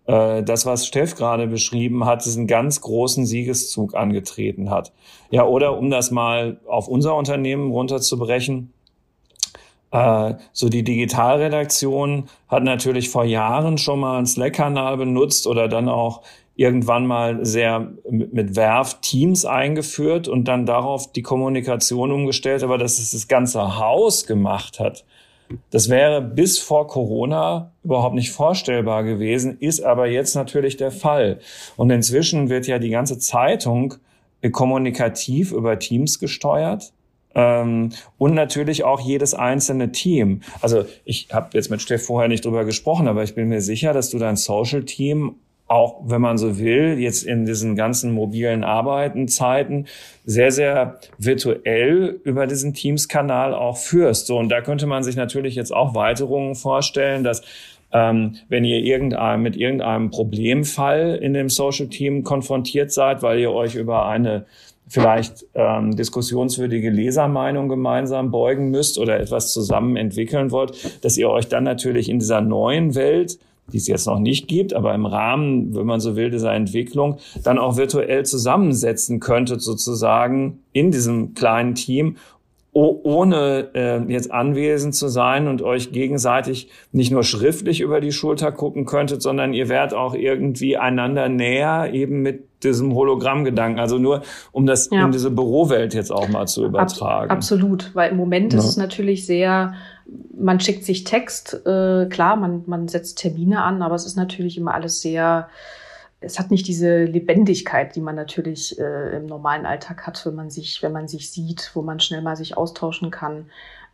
[0.06, 4.92] das, was Steff gerade beschrieben hat, diesen ganz großen Siegeszug angetreten hat.
[5.30, 8.74] Ja, oder um das mal auf unser Unternehmen runterzubrechen,
[9.94, 15.88] äh, so die Digitalredaktion hat natürlich vor Jahren schon mal einen Slack-Kanal benutzt oder dann
[15.88, 16.22] auch
[16.56, 22.98] irgendwann mal sehr mit Werf Teams eingeführt und dann darauf die Kommunikation umgestellt, aber dass
[22.98, 25.04] es das ganze Haus gemacht hat.
[25.70, 31.40] Das wäre bis vor Corona überhaupt nicht vorstellbar gewesen, ist aber jetzt natürlich der Fall.
[31.76, 33.94] Und inzwischen wird ja die ganze Zeitung
[34.52, 36.92] kommunikativ über Teams gesteuert.
[37.34, 40.42] Ähm, und natürlich auch jedes einzelne Team.
[40.60, 43.92] Also ich habe jetzt mit Steff vorher nicht drüber gesprochen, aber ich bin mir sicher,
[43.92, 45.34] dass du dein Social-Team
[45.66, 49.86] auch, wenn man so will, jetzt in diesen ganzen mobilen Arbeitenzeiten
[50.24, 54.26] sehr, sehr virtuell über diesen Teams-Kanal auch führst.
[54.26, 57.42] So, und da könnte man sich natürlich jetzt auch Weiterungen vorstellen, dass
[57.92, 63.52] ähm, wenn ihr irgendein, mit irgendeinem Problemfall in dem Social Team konfrontiert seid, weil ihr
[63.52, 64.46] euch über eine
[64.86, 71.48] vielleicht ähm, diskussionswürdige Lesermeinung gemeinsam beugen müsst oder etwas zusammen entwickeln wollt, dass ihr euch
[71.48, 73.38] dann natürlich in dieser neuen Welt
[73.72, 77.18] die es jetzt noch nicht gibt, aber im Rahmen, wenn man so will, dieser Entwicklung,
[77.42, 82.16] dann auch virtuell zusammensetzen könntet, sozusagen in diesem kleinen Team,
[82.74, 88.50] ohne äh, jetzt anwesend zu sein und euch gegenseitig nicht nur schriftlich über die Schulter
[88.50, 93.78] gucken könntet, sondern ihr werdet auch irgendwie einander näher, eben mit diesem Hologrammgedanken.
[93.78, 95.04] Also nur, um das ja.
[95.04, 97.30] in diese Bürowelt jetzt auch mal zu übertragen.
[97.30, 98.58] Ab, absolut, weil im Moment ja.
[98.58, 99.74] ist es natürlich sehr,
[100.36, 104.58] man schickt sich Text, äh, klar, man, man setzt Termine an, aber es ist natürlich
[104.58, 105.48] immer alles sehr,
[106.20, 110.50] es hat nicht diese Lebendigkeit, die man natürlich äh, im normalen Alltag hat, wenn man
[110.50, 113.46] sich, wenn man sich sieht, wo man schnell mal sich austauschen kann.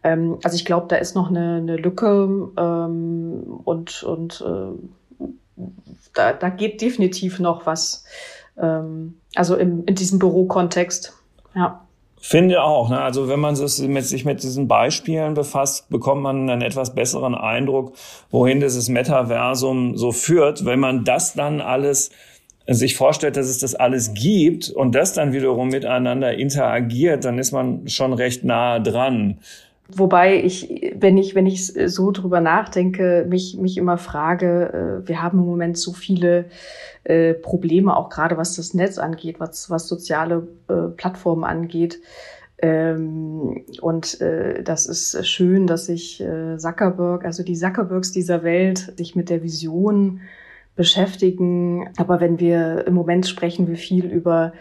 [0.03, 5.23] Ähm, also ich glaube, da ist noch eine, eine Lücke ähm, und, und äh,
[6.14, 8.05] da, da geht definitiv noch was.
[8.57, 11.14] Ähm, also im, in diesem Bürokontext.
[11.55, 11.87] Ja.
[12.22, 12.90] Finde auch.
[12.90, 13.00] Ne?
[13.00, 17.94] Also wenn man mit, sich mit diesen Beispielen befasst, bekommt man einen etwas besseren Eindruck,
[18.30, 20.66] wohin dieses Metaversum so führt.
[20.66, 22.11] Wenn man das dann alles
[22.66, 27.52] sich vorstellt, dass es das alles gibt und das dann wiederum miteinander interagiert, dann ist
[27.52, 29.38] man schon recht nahe dran.
[29.94, 35.22] Wobei ich, wenn ich, wenn ich so drüber nachdenke, mich, mich immer frage, äh, wir
[35.22, 36.46] haben im Moment so viele
[37.05, 42.00] äh, Probleme, auch gerade was das Netz angeht, was, was soziale äh, Plattformen angeht.
[42.62, 46.22] Ähm, und das ist schön, dass sich
[46.59, 50.20] Zuckerberg, also die Zuckerbergs dieser Welt, sich mit der Vision
[50.76, 51.88] beschäftigen.
[51.96, 54.53] Aber wenn wir im Moment sprechen wir viel über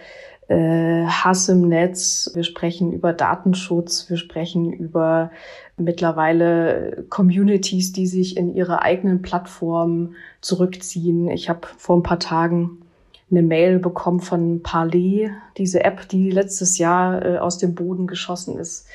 [0.50, 5.32] äh, Hass im Netz, wir sprechen über Datenschutz, wir sprechen über
[5.78, 11.30] mittlerweile Communities, die sich in ihre eigenen Plattformen zurückziehen.
[11.30, 12.82] Ich habe vor ein paar Tagen
[13.30, 18.58] eine Mail bekommen von Parley, diese App, die letztes Jahr äh, aus dem Boden geschossen
[18.58, 18.88] ist,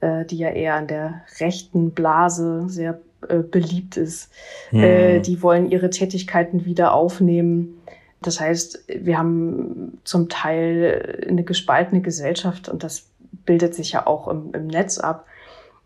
[0.00, 4.30] äh, die ja eher an der rechten Blase sehr äh, beliebt ist.
[4.70, 4.80] Hm.
[4.82, 7.80] Äh, die wollen ihre Tätigkeiten wieder aufnehmen.
[8.22, 13.06] Das heißt, wir haben zum Teil eine gespaltene Gesellschaft und das
[13.44, 15.26] bildet sich ja auch im, im Netz ab.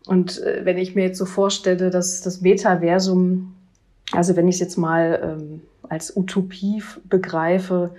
[0.07, 3.53] Und äh, wenn ich mir jetzt so vorstelle, dass das Metaversum,
[4.11, 7.91] also wenn ich es jetzt mal ähm, als Utopie begreife,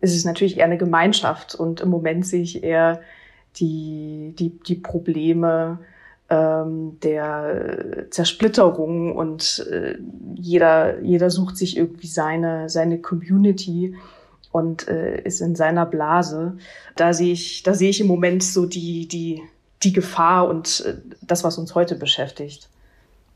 [0.00, 1.54] ist es natürlich eher eine Gemeinschaft.
[1.54, 3.00] Und im Moment sehe ich eher
[3.56, 5.78] die, die, die Probleme
[6.30, 9.98] ähm, der Zersplitterung und äh,
[10.34, 13.94] jeder, jeder sucht sich irgendwie seine, seine Community
[14.52, 16.56] und äh, ist in seiner Blase.
[16.96, 19.42] Da sehe ich, da sehe ich im Moment so die, die,
[19.82, 22.68] die Gefahr und äh, das, was uns heute beschäftigt.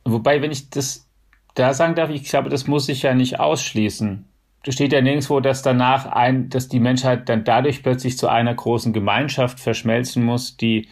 [0.04, 1.06] Wobei, wenn ich das
[1.54, 4.24] da sagen darf, ich glaube, das muss sich ja nicht ausschließen.
[4.64, 8.54] Da steht ja nirgendwo, dass danach ein, dass die Menschheit dann dadurch plötzlich zu einer
[8.54, 10.88] großen Gemeinschaft verschmelzen muss, die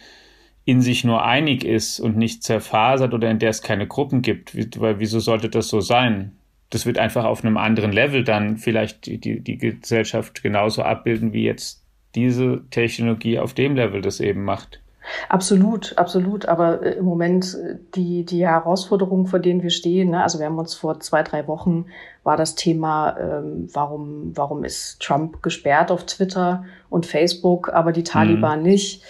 [0.67, 4.53] in sich nur einig ist und nicht zerfasert oder in der es keine Gruppen gibt.
[4.81, 6.35] Weil wieso sollte das so sein?
[6.71, 11.31] Das wird einfach auf einem anderen Level dann vielleicht die, die, die Gesellschaft genauso abbilden,
[11.31, 14.81] wie jetzt diese Technologie auf dem Level das eben macht.
[15.29, 16.47] Absolut, absolut.
[16.47, 20.21] Aber äh, im Moment äh, die, die Herausforderungen, vor denen wir stehen, ne?
[20.21, 21.85] also wir haben uns vor zwei, drei Wochen
[22.25, 28.03] war das Thema, ähm, warum, warum ist Trump gesperrt auf Twitter und Facebook, aber die
[28.03, 28.65] Taliban mhm.
[28.65, 29.03] nicht.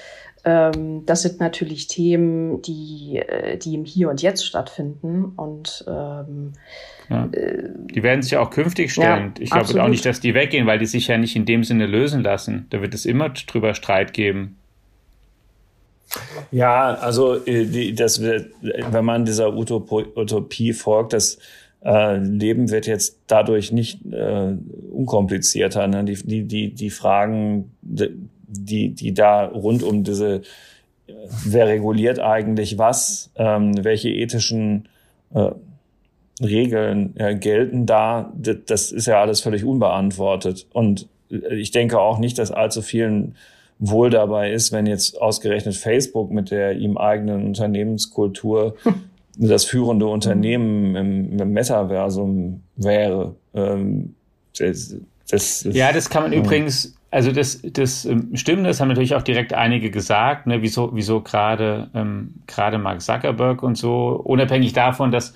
[0.48, 5.34] Ähm, das sind natürlich Themen, die, äh, die im Hier und Jetzt stattfinden.
[5.36, 6.54] Und ähm,
[7.10, 7.28] ja.
[7.28, 9.34] Die werden sich auch künftig stellen.
[9.38, 11.66] Ja, ich glaube auch nicht, dass die weggehen, weil die sich ja nicht in dem
[11.66, 12.68] Sinne lösen lassen.
[12.70, 14.58] Da wird es immer drüber Streit geben.
[16.52, 21.40] Ja, also äh, die, das wird, wenn man dieser Utopie folgt, das
[21.84, 24.54] äh, Leben wird jetzt dadurch nicht äh,
[24.94, 25.88] unkomplizierter.
[25.88, 26.06] Ne?
[26.06, 27.72] Die, die, die, die Fragen,
[28.48, 30.42] die, die da rund um diese,
[31.08, 31.14] äh,
[31.46, 34.88] wer reguliert eigentlich was, ähm, welche ethischen
[35.34, 35.52] äh,
[36.42, 40.68] Regeln äh, gelten da, das ist ja alles völlig unbeantwortet.
[40.72, 43.36] Und äh, ich denke auch nicht, dass allzu vielen
[43.80, 48.76] wohl dabei ist, wenn jetzt ausgerechnet Facebook mit der ihm eigenen Unternehmenskultur
[49.38, 53.36] das führende Unternehmen im, im Metaversum wäre.
[53.54, 54.16] Ähm,
[54.58, 54.96] das,
[55.30, 56.40] das, ja, das kann man ja.
[56.40, 60.94] übrigens, also das, das ähm, stimmt, das haben natürlich auch direkt einige gesagt, ne, wieso,
[60.94, 65.34] wieso gerade ähm, gerade Mark Zuckerberg und so, unabhängig davon, dass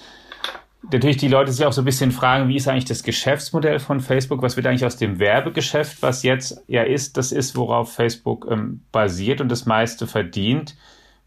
[0.92, 4.02] natürlich die Leute sich auch so ein bisschen fragen, wie ist eigentlich das Geschäftsmodell von
[4.02, 4.42] Facebook?
[4.42, 8.82] Was wird eigentlich aus dem Werbegeschäft, was jetzt ja ist, das ist, worauf Facebook ähm,
[8.92, 10.76] basiert und das meiste verdient.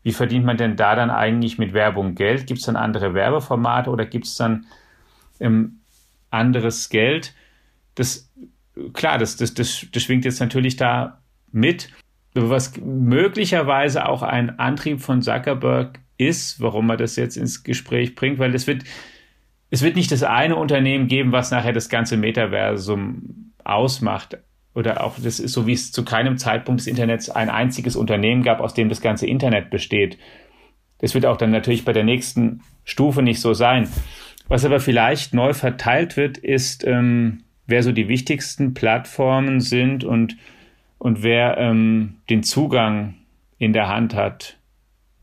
[0.02, 2.46] Wie verdient man denn da dann eigentlich mit Werbung Geld?
[2.46, 4.66] Gibt es dann andere Werbeformate oder gibt es dann
[5.40, 5.78] ähm,
[6.30, 7.32] anderes Geld?
[7.94, 8.28] Das,
[8.92, 11.90] klar, das, das, das, das schwingt jetzt natürlich da mit.
[12.34, 18.38] Was möglicherweise auch ein Antrieb von Zuckerberg ist, warum er das jetzt ins Gespräch bringt,
[18.38, 18.82] weil es wird,
[19.70, 24.38] es wird nicht das eine Unternehmen geben, was nachher das ganze Metaversum ausmacht.
[24.74, 28.42] Oder auch das ist so, wie es zu keinem Zeitpunkt des Internets ein einziges Unternehmen
[28.42, 30.18] gab, aus dem das ganze Internet besteht.
[30.98, 33.88] Das wird auch dann natürlich bei der nächsten Stufe nicht so sein.
[34.48, 40.36] Was aber vielleicht neu verteilt wird, ist, ähm, wer so die wichtigsten Plattformen sind und,
[40.98, 43.14] und wer ähm, den Zugang
[43.58, 44.58] in der Hand hat,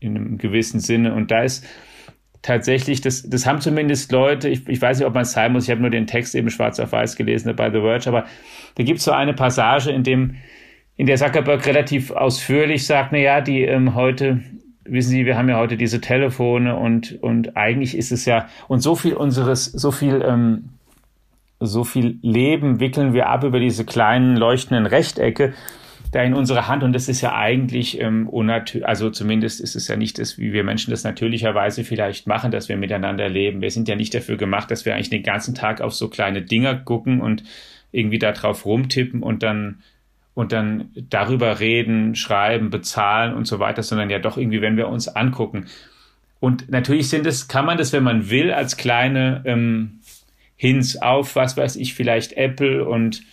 [0.00, 1.14] in einem gewissen Sinne.
[1.14, 1.64] Und da ist
[2.42, 5.64] tatsächlich, das, das haben zumindest Leute, ich, ich weiß nicht, ob man es sein muss,
[5.64, 8.26] ich habe nur den Text eben schwarz auf weiß gelesen bei The Verge, aber
[8.74, 10.36] da gibt es so eine Passage, in dem
[10.96, 14.40] in der Zuckerberg relativ ausführlich sagt, na ja, die ähm, heute
[14.84, 18.80] wissen Sie, wir haben ja heute diese Telefone und und eigentlich ist es ja und
[18.80, 20.70] so viel unseres so viel ähm,
[21.66, 25.54] so viel Leben wickeln wir ab über diese kleinen leuchtenden Rechtecke
[26.12, 29.88] da in unserer Hand und das ist ja eigentlich ähm, unnatürlich, also zumindest ist es
[29.88, 33.62] ja nicht das, wie wir Menschen das natürlicherweise vielleicht machen, dass wir miteinander leben.
[33.62, 36.42] Wir sind ja nicht dafür gemacht, dass wir eigentlich den ganzen Tag auf so kleine
[36.42, 37.44] Dinger gucken und
[37.92, 39.82] irgendwie da drauf rumtippen und dann
[40.34, 44.88] und dann darüber reden, schreiben, bezahlen und so weiter, sondern ja doch irgendwie, wenn wir
[44.88, 45.66] uns angucken.
[46.40, 50.00] Und natürlich sind es, kann man das, wenn man will, als kleine ähm,
[50.62, 53.24] Hints auf, was weiß ich, vielleicht Apple und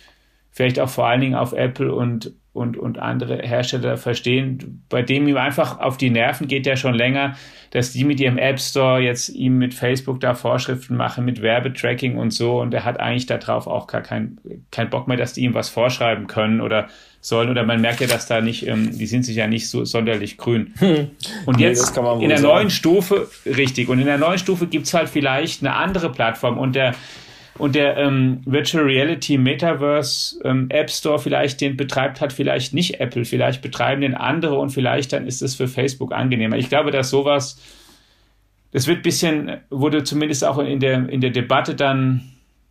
[0.50, 5.28] vielleicht auch vor allen Dingen auf Apple und und, und andere Hersteller verstehen, bei dem
[5.28, 7.36] ihm einfach auf die Nerven geht der schon länger,
[7.70, 12.16] dass die mit ihrem App Store jetzt ihm mit Facebook da Vorschriften machen, mit Werbetracking
[12.16, 12.60] und so.
[12.60, 14.40] Und er hat eigentlich darauf auch gar keinen
[14.72, 16.88] kein Bock mehr, dass die ihm was vorschreiben können oder
[17.20, 17.50] sollen.
[17.50, 20.36] Oder man merkt ja, dass da nicht, ähm, die sind sich ja nicht so sonderlich
[20.36, 20.74] grün.
[20.78, 21.10] Hm.
[21.46, 25.08] Und nee, jetzt in der neuen Stufe, richtig, und in der neuen Stufe gibt's halt
[25.08, 26.58] vielleicht eine andere Plattform.
[26.58, 26.96] Und der
[27.60, 33.00] und der ähm, Virtual Reality Metaverse ähm, App Store vielleicht den betreibt hat vielleicht nicht
[33.00, 36.56] Apple, vielleicht betreiben den andere und vielleicht dann ist es für Facebook angenehmer.
[36.56, 37.60] Ich glaube, dass sowas,
[38.72, 42.22] das wird bisschen, wurde zumindest auch in der, in der Debatte dann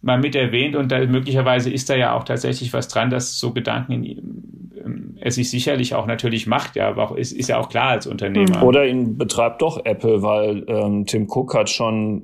[0.02, 3.52] mal mit erwähnt und da möglicherweise ist da ja auch tatsächlich was dran, dass so
[3.52, 7.60] Gedanken in, ähm, er sich sicherlich auch natürlich macht, ja, aber auch ist, ist ja
[7.60, 8.64] auch klar als Unternehmer.
[8.64, 12.24] Oder ihn betreibt doch Apple, weil ähm, Tim Cook hat schon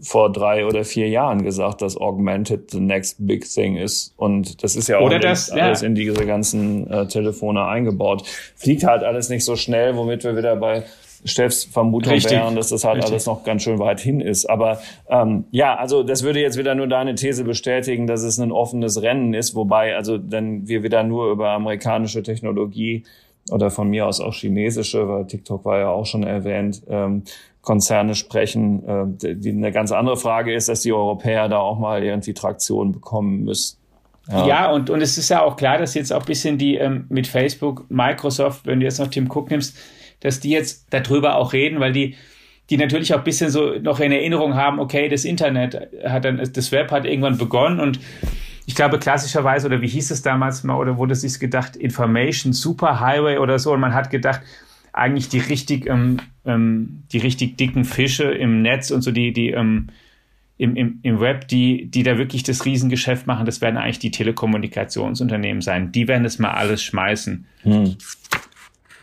[0.00, 4.14] vor drei oder vier Jahren gesagt, dass Augmented the next big thing ist.
[4.16, 5.86] Und das ist ja auch das, alles ja.
[5.86, 8.24] in diese ganzen äh, Telefone eingebaut.
[8.56, 10.84] Fliegt halt alles nicht so schnell, womit wir wieder bei
[11.24, 12.32] Steffs Vermutung Richtig.
[12.32, 13.12] wären, dass das halt Richtig.
[13.12, 14.46] alles noch ganz schön weit hin ist.
[14.46, 18.52] Aber ähm, ja, also das würde jetzt wieder nur deine These bestätigen, dass es ein
[18.52, 23.04] offenes Rennen ist, wobei also dann wir wieder nur über amerikanische Technologie
[23.50, 27.22] oder von mir aus auch chinesische, weil TikTok war ja auch schon erwähnt, ähm,
[27.62, 29.18] Konzerne sprechen.
[29.22, 32.92] Äh, die, eine ganz andere Frage ist, dass die Europäer da auch mal irgendwie Traktion
[32.92, 33.78] bekommen müssen.
[34.28, 34.46] Ja.
[34.46, 37.28] ja, und, und es ist ja auch klar, dass jetzt auch bisschen die ähm, mit
[37.28, 39.76] Facebook, Microsoft, wenn du jetzt noch Tim Cook nimmst,
[40.20, 42.14] dass die jetzt darüber auch reden, weil die,
[42.70, 46.40] die natürlich auch ein bisschen so noch in Erinnerung haben, okay, das Internet hat dann,
[46.52, 48.00] das Web hat irgendwann begonnen und
[48.66, 53.38] ich glaube klassischerweise, oder wie hieß es damals mal, oder wurde sich gedacht, Information Superhighway
[53.38, 54.40] oder so, und man hat gedacht,
[54.92, 59.50] eigentlich die richtig, ähm, ähm, die richtig dicken Fische im Netz und so die, die
[59.50, 59.88] ähm,
[60.58, 64.10] im, im, im Web, die, die da wirklich das Riesengeschäft machen, das werden eigentlich die
[64.10, 65.92] Telekommunikationsunternehmen sein.
[65.92, 67.46] Die werden es mal alles schmeißen.
[67.62, 67.96] Hm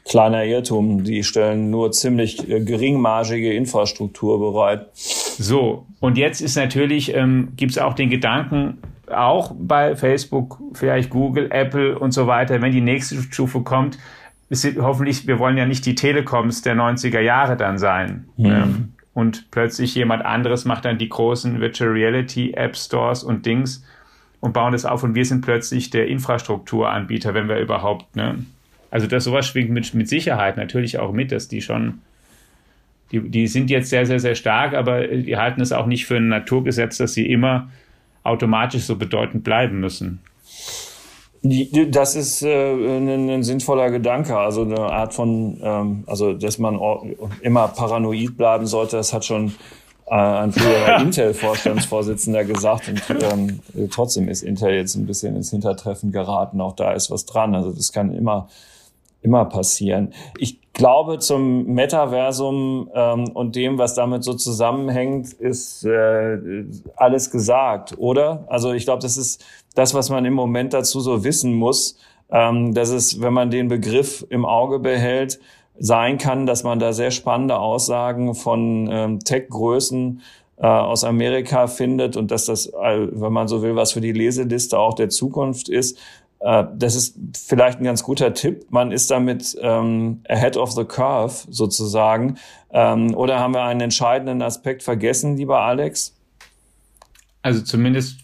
[0.05, 1.03] kleiner Irrtum.
[1.03, 4.87] Die stellen nur ziemlich äh, geringmargige Infrastruktur bereit.
[4.93, 11.09] So, und jetzt ist natürlich, ähm, gibt es auch den Gedanken, auch bei Facebook, vielleicht
[11.09, 13.97] Google, Apple und so weiter, wenn die nächste Stufe kommt,
[14.49, 18.25] ist hoffentlich, wir wollen ja nicht die Telekoms der 90er Jahre dann sein.
[18.37, 18.45] Mhm.
[18.45, 23.83] Ähm, und plötzlich jemand anderes macht dann die großen Virtual Reality App Stores und Dings
[24.39, 28.43] und bauen das auf und wir sind plötzlich der Infrastrukturanbieter, wenn wir überhaupt, ne?
[28.93, 32.01] Also das sowas schwingt mit, mit Sicherheit natürlich auch mit, dass die schon,
[33.11, 36.17] die, die sind jetzt sehr, sehr, sehr stark, aber die halten es auch nicht für
[36.17, 37.71] ein Naturgesetz, dass sie immer
[38.21, 40.19] automatisch so bedeutend bleiben müssen.
[41.41, 46.79] Das ist äh, ein, ein, sinnvoller Gedanke, also eine Art von, ähm, also dass man
[47.41, 49.55] immer paranoid bleiben sollte, das hat schon
[50.05, 56.11] äh, ein früherer Intel-Vorstandsvorsitzender gesagt und ähm, trotzdem ist Intel jetzt ein bisschen ins Hintertreffen
[56.11, 58.47] geraten, auch da ist was dran, also das kann immer
[59.23, 60.13] immer passieren.
[60.37, 66.65] Ich glaube, zum Metaversum ähm, und dem, was damit so zusammenhängt, ist äh,
[66.95, 68.45] alles gesagt, oder?
[68.47, 69.43] Also ich glaube, das ist
[69.75, 71.97] das, was man im Moment dazu so wissen muss,
[72.31, 75.39] ähm, dass es, wenn man den Begriff im Auge behält,
[75.79, 80.21] sein kann, dass man da sehr spannende Aussagen von ähm, Tech-Größen
[80.57, 84.77] äh, aus Amerika findet und dass das, wenn man so will, was für die Leseliste
[84.77, 85.97] auch der Zukunft ist.
[86.43, 88.65] Äh, das ist vielleicht ein ganz guter Tipp.
[88.69, 92.37] Man ist damit ähm, ahead of the curve sozusagen.
[92.71, 96.15] Ähm, oder haben wir einen entscheidenden Aspekt vergessen, lieber Alex?
[97.41, 98.19] Also zumindest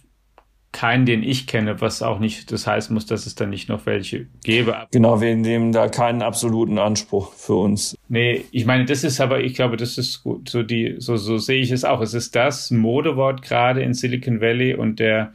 [0.72, 3.86] keinen, den ich kenne, was auch nicht das heißen muss, dass es dann nicht noch
[3.86, 4.76] welche gäbe.
[4.92, 7.98] Genau, wir nehmen da keinen absoluten Anspruch für uns.
[8.08, 11.38] Nee, ich meine, das ist aber, ich glaube, das ist gut, so die, so, so
[11.38, 12.02] sehe ich es auch.
[12.02, 15.34] Es ist das Modewort gerade in Silicon Valley und der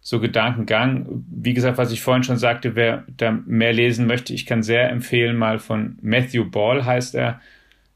[0.00, 1.24] so Gedankengang.
[1.30, 4.90] Wie gesagt, was ich vorhin schon sagte, wer da mehr lesen möchte, ich kann sehr
[4.90, 7.40] empfehlen, mal von Matthew Ball heißt er,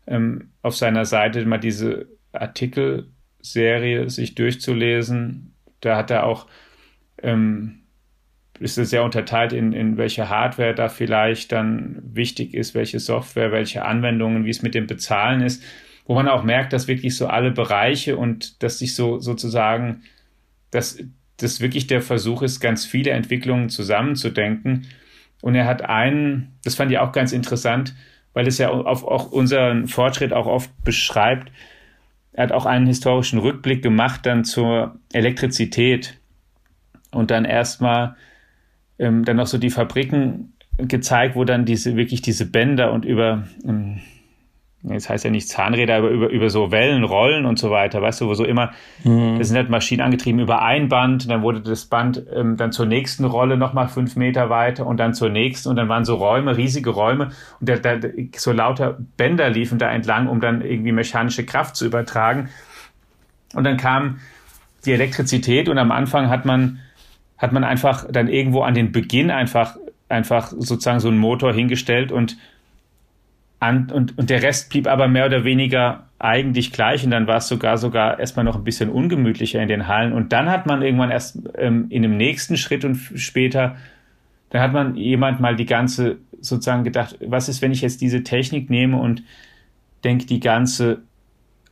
[0.06, 5.54] ähm, auf seiner Seite mal diese Artikelserie sich durchzulesen.
[5.80, 6.46] Da hat er auch,
[7.22, 7.80] ähm,
[8.60, 13.50] ist es sehr unterteilt in, in welche Hardware da vielleicht dann wichtig ist, welche Software,
[13.50, 15.62] welche Anwendungen, wie es mit dem Bezahlen ist,
[16.06, 20.02] wo man auch merkt, dass wirklich so alle Bereiche und dass sich so sozusagen,
[20.70, 20.98] dass
[21.44, 24.86] das wirklich der Versuch ist, ganz viele Entwicklungen zusammenzudenken.
[25.42, 27.94] Und er hat einen, das fand ich auch ganz interessant,
[28.32, 31.52] weil es ja auf, auch unseren Fortschritt auch oft beschreibt.
[32.32, 36.18] Er hat auch einen historischen Rückblick gemacht dann zur Elektrizität
[37.12, 38.16] und dann erstmal
[38.98, 43.46] ähm, dann noch so die Fabriken gezeigt, wo dann diese wirklich diese Bänder und über
[43.64, 44.00] ähm,
[44.92, 48.20] jetzt heißt ja nicht Zahnräder, aber über, über so Wellen rollen und so weiter, weißt
[48.20, 48.72] du, wo so immer,
[49.02, 49.38] mhm.
[49.38, 52.86] das sind halt Maschinen angetrieben über ein Band, dann wurde das Band ähm, dann zur
[52.86, 56.56] nächsten Rolle nochmal fünf Meter weiter und dann zur nächsten und dann waren so Räume,
[56.56, 57.30] riesige Räume
[57.60, 57.96] und da, da,
[58.36, 62.50] so lauter Bänder liefen da entlang, um dann irgendwie mechanische Kraft zu übertragen.
[63.54, 64.18] Und dann kam
[64.84, 66.80] die Elektrizität und am Anfang hat man,
[67.38, 69.76] hat man einfach dann irgendwo an den Beginn einfach,
[70.08, 72.36] einfach sozusagen so einen Motor hingestellt und
[73.60, 77.36] an, und, und der Rest blieb aber mehr oder weniger eigentlich gleich und dann war
[77.36, 80.82] es sogar sogar erstmal noch ein bisschen ungemütlicher in den Hallen und dann hat man
[80.82, 83.76] irgendwann erst ähm, in dem nächsten Schritt und später
[84.50, 88.22] dann hat man jemand mal die ganze sozusagen gedacht, was ist, wenn ich jetzt diese
[88.22, 89.22] Technik nehme und
[90.04, 91.02] denke die ganze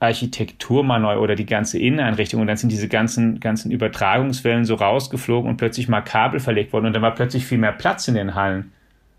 [0.01, 4.75] Architektur mal neu oder die ganze Inneneinrichtung und dann sind diese ganzen, ganzen Übertragungswellen so
[4.75, 8.15] rausgeflogen und plötzlich mal Kabel verlegt worden und dann war plötzlich viel mehr Platz in
[8.15, 8.73] den Hallen.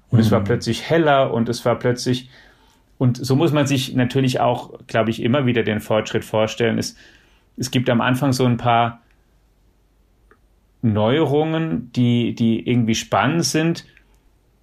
[0.09, 0.25] Und mhm.
[0.25, 0.45] es war mhm.
[0.45, 2.29] plötzlich heller und es war plötzlich,
[2.97, 6.77] und so muss man sich natürlich auch, glaube ich, immer wieder den Fortschritt vorstellen.
[6.77, 6.95] Es,
[7.57, 9.01] es gibt am Anfang so ein paar
[10.81, 13.85] Neuerungen, die, die irgendwie spannend sind,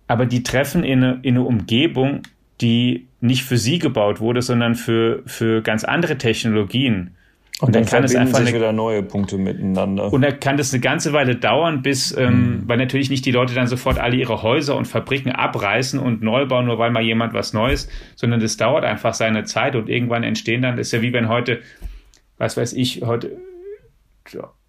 [0.07, 2.23] aber die treffen in eine, in eine Umgebung,
[2.61, 7.15] die nicht für sie gebaut wurde, sondern für, für ganz andere Technologien.
[7.61, 10.11] Und, und dann, dann kann es einfach sich wieder neue Punkte miteinander.
[10.11, 12.63] Und dann kann das eine ganze Weile dauern, bis, ähm, mhm.
[12.69, 16.47] weil natürlich nicht die Leute dann sofort alle ihre Häuser und Fabriken abreißen und neu
[16.47, 20.23] bauen, nur weil mal jemand was Neues, sondern das dauert einfach seine Zeit und irgendwann
[20.23, 21.61] entstehen dann, das ist ja wie wenn heute,
[22.39, 23.37] was weiß ich, heute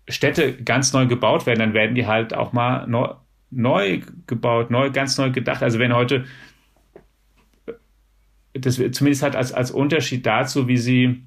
[0.09, 3.07] Städte ganz neu gebaut werden, dann werden die halt auch mal neu,
[3.51, 5.63] neu gebaut, neu, ganz neu gedacht.
[5.63, 6.25] Also wenn heute
[8.53, 11.23] das zumindest halt als, als Unterschied dazu, wie sie,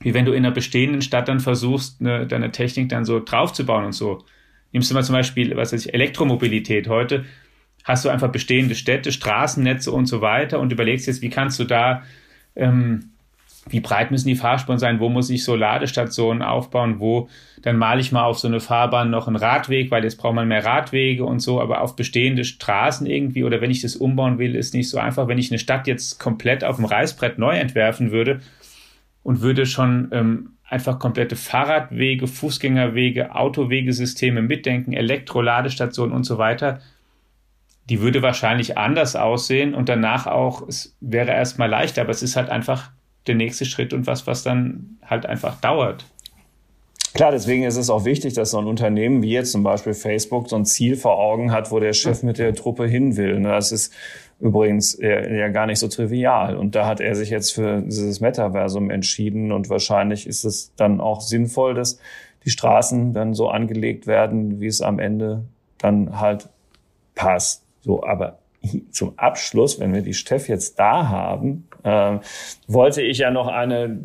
[0.00, 3.84] wie wenn du in einer bestehenden Stadt dann versuchst, eine, deine Technik dann so draufzubauen
[3.84, 4.24] und so.
[4.72, 6.88] Nimmst du mal zum Beispiel, was weiß ich, Elektromobilität.
[6.88, 7.24] Heute
[7.84, 11.64] hast du einfach bestehende Städte, Straßennetze und so weiter und überlegst jetzt, wie kannst du
[11.64, 12.02] da
[12.54, 13.12] ähm,
[13.70, 17.28] wie breit müssen die Fahrspuren sein, wo muss ich so Ladestationen aufbauen, wo
[17.62, 20.48] dann male ich mal auf so eine Fahrbahn noch einen Radweg, weil jetzt braucht man
[20.48, 24.54] mehr Radwege und so, aber auf bestehende Straßen irgendwie oder wenn ich das umbauen will,
[24.54, 25.28] ist nicht so einfach.
[25.28, 28.40] Wenn ich eine Stadt jetzt komplett auf dem Reißbrett neu entwerfen würde
[29.28, 36.80] und würde schon ähm, einfach komplette Fahrradwege, Fußgängerwege, Autowegesysteme mitdenken, Elektroladestationen und so weiter,
[37.90, 42.36] die würde wahrscheinlich anders aussehen und danach auch, es wäre erstmal leichter, aber es ist
[42.36, 42.90] halt einfach
[43.26, 46.06] der nächste Schritt und was, was dann halt einfach dauert.
[47.12, 50.48] Klar, deswegen ist es auch wichtig, dass so ein Unternehmen wie jetzt zum Beispiel Facebook
[50.48, 53.40] so ein Ziel vor Augen hat, wo der Chef mit der Truppe hin will.
[53.40, 53.92] Ne, das ist
[54.40, 56.56] übrigens ja gar nicht so trivial.
[56.56, 61.00] Und da hat er sich jetzt für dieses Metaversum entschieden und wahrscheinlich ist es dann
[61.00, 61.98] auch sinnvoll, dass
[62.44, 65.44] die Straßen dann so angelegt werden, wie es am Ende
[65.78, 66.48] dann halt
[67.14, 67.64] passt.
[67.80, 68.38] So, aber
[68.90, 72.18] zum Abschluss, wenn wir die Steff jetzt da haben, äh,
[72.66, 73.98] wollte ich ja noch eine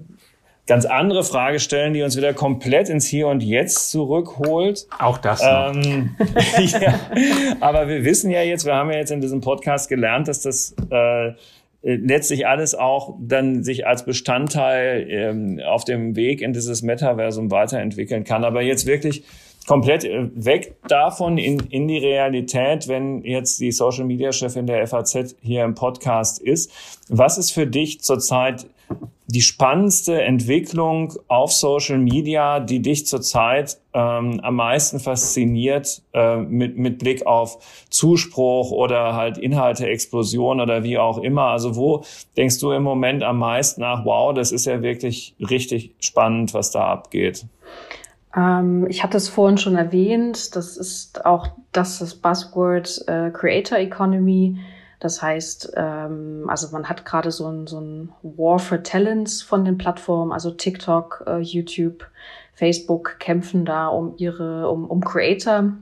[0.65, 4.87] ganz andere Frage stellen, die uns wieder komplett ins Hier und Jetzt zurückholt.
[4.97, 5.41] Auch das.
[5.41, 5.75] Noch.
[5.75, 6.15] Ähm,
[6.57, 6.99] ja,
[7.59, 10.75] aber wir wissen ja jetzt, wir haben ja jetzt in diesem Podcast gelernt, dass das
[10.89, 11.33] äh,
[11.81, 18.23] letztlich alles auch dann sich als Bestandteil ähm, auf dem Weg in dieses Metaversum weiterentwickeln
[18.23, 18.45] kann.
[18.45, 19.25] Aber jetzt wirklich
[19.67, 24.87] komplett äh, weg davon in, in die Realität, wenn jetzt die Social Media Chefin der
[24.87, 26.71] FAZ hier im Podcast ist.
[27.09, 28.65] Was ist für dich zurzeit
[29.27, 36.77] die spannendste Entwicklung auf Social Media, die dich zurzeit ähm, am meisten fasziniert äh, mit,
[36.77, 41.47] mit Blick auf Zuspruch oder halt Inhalte, Explosion oder wie auch immer?
[41.47, 42.03] Also wo
[42.37, 46.71] denkst du im Moment am meisten nach, wow, das ist ja wirklich richtig spannend, was
[46.71, 47.45] da abgeht?
[48.35, 53.77] Ähm, ich hatte es vorhin schon erwähnt, das ist auch das, das Buzzword äh, Creator
[53.77, 54.57] Economy.
[55.03, 59.65] Das heißt, ähm, also man hat gerade so ein, so ein War for Talents von
[59.65, 62.07] den Plattformen, also TikTok, äh, YouTube,
[62.53, 65.73] Facebook kämpfen da um ihre, um, um Creator.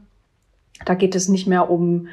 [0.86, 2.07] Da geht es nicht mehr um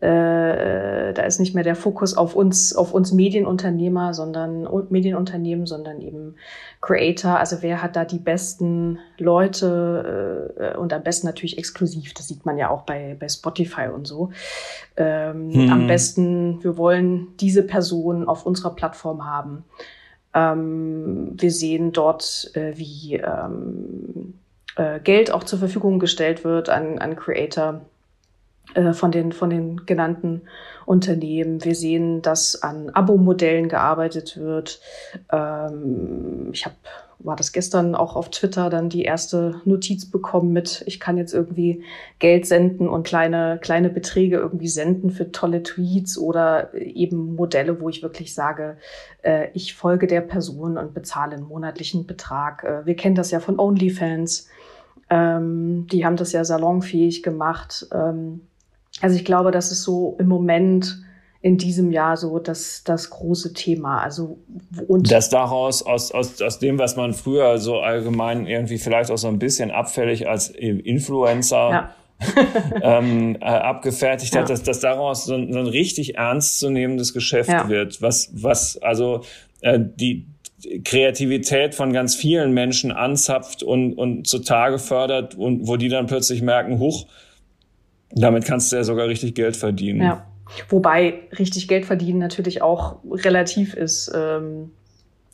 [0.00, 6.00] äh, da ist nicht mehr der Fokus auf uns, auf uns Medienunternehmer, sondern Medienunternehmen, sondern
[6.00, 6.36] eben
[6.80, 7.38] Creator.
[7.38, 12.14] Also wer hat da die besten Leute äh, und am besten natürlich exklusiv.
[12.14, 14.30] Das sieht man ja auch bei, bei Spotify und so.
[14.96, 15.70] Ähm, hm.
[15.70, 19.64] Am besten, wir wollen diese Person auf unserer Plattform haben.
[20.32, 24.32] Ähm, wir sehen dort, äh, wie ähm,
[24.76, 27.89] äh, Geld auch zur Verfügung gestellt wird an, an Creator äh,
[28.92, 30.42] von den, von den genannten
[30.86, 31.64] Unternehmen.
[31.64, 34.80] Wir sehen, dass an Abo-Modellen gearbeitet wird.
[35.32, 36.74] Ähm, ich habe
[37.22, 41.34] war das gestern auch auf Twitter dann die erste Notiz bekommen mit, ich kann jetzt
[41.34, 41.84] irgendwie
[42.18, 47.88] Geld senden und kleine, kleine Beträge irgendwie senden für tolle Tweets oder eben Modelle, wo
[47.88, 48.78] ich wirklich sage,
[49.22, 52.64] äh, ich folge der Person und bezahle einen monatlichen Betrag.
[52.64, 54.48] Äh, wir kennen das ja von OnlyFans.
[55.10, 57.86] Ähm, die haben das ja salonfähig gemacht.
[57.92, 58.42] Ähm,
[59.00, 61.02] also ich glaube, das ist so im Moment
[61.42, 64.02] in diesem Jahr so das, das große Thema.
[64.02, 64.38] Also
[64.88, 69.16] und das daraus aus, aus, aus dem, was man früher so allgemein irgendwie vielleicht auch
[69.16, 71.94] so ein bisschen abfällig als Influencer ja.
[72.82, 74.42] ähm, äh, abgefertigt ja.
[74.42, 77.68] hat, dass, dass daraus so ein, so ein richtig ernstzunehmendes Geschäft ja.
[77.70, 79.22] wird, was, was also
[79.62, 80.26] äh, die
[80.84, 86.42] Kreativität von ganz vielen Menschen anzapft und, und zutage fördert und wo die dann plötzlich
[86.42, 87.06] merken, huch,
[88.12, 90.02] damit kannst du ja sogar richtig Geld verdienen.
[90.02, 90.26] Ja.
[90.68, 94.10] Wobei richtig Geld verdienen natürlich auch relativ ist.
[94.14, 94.72] Ähm,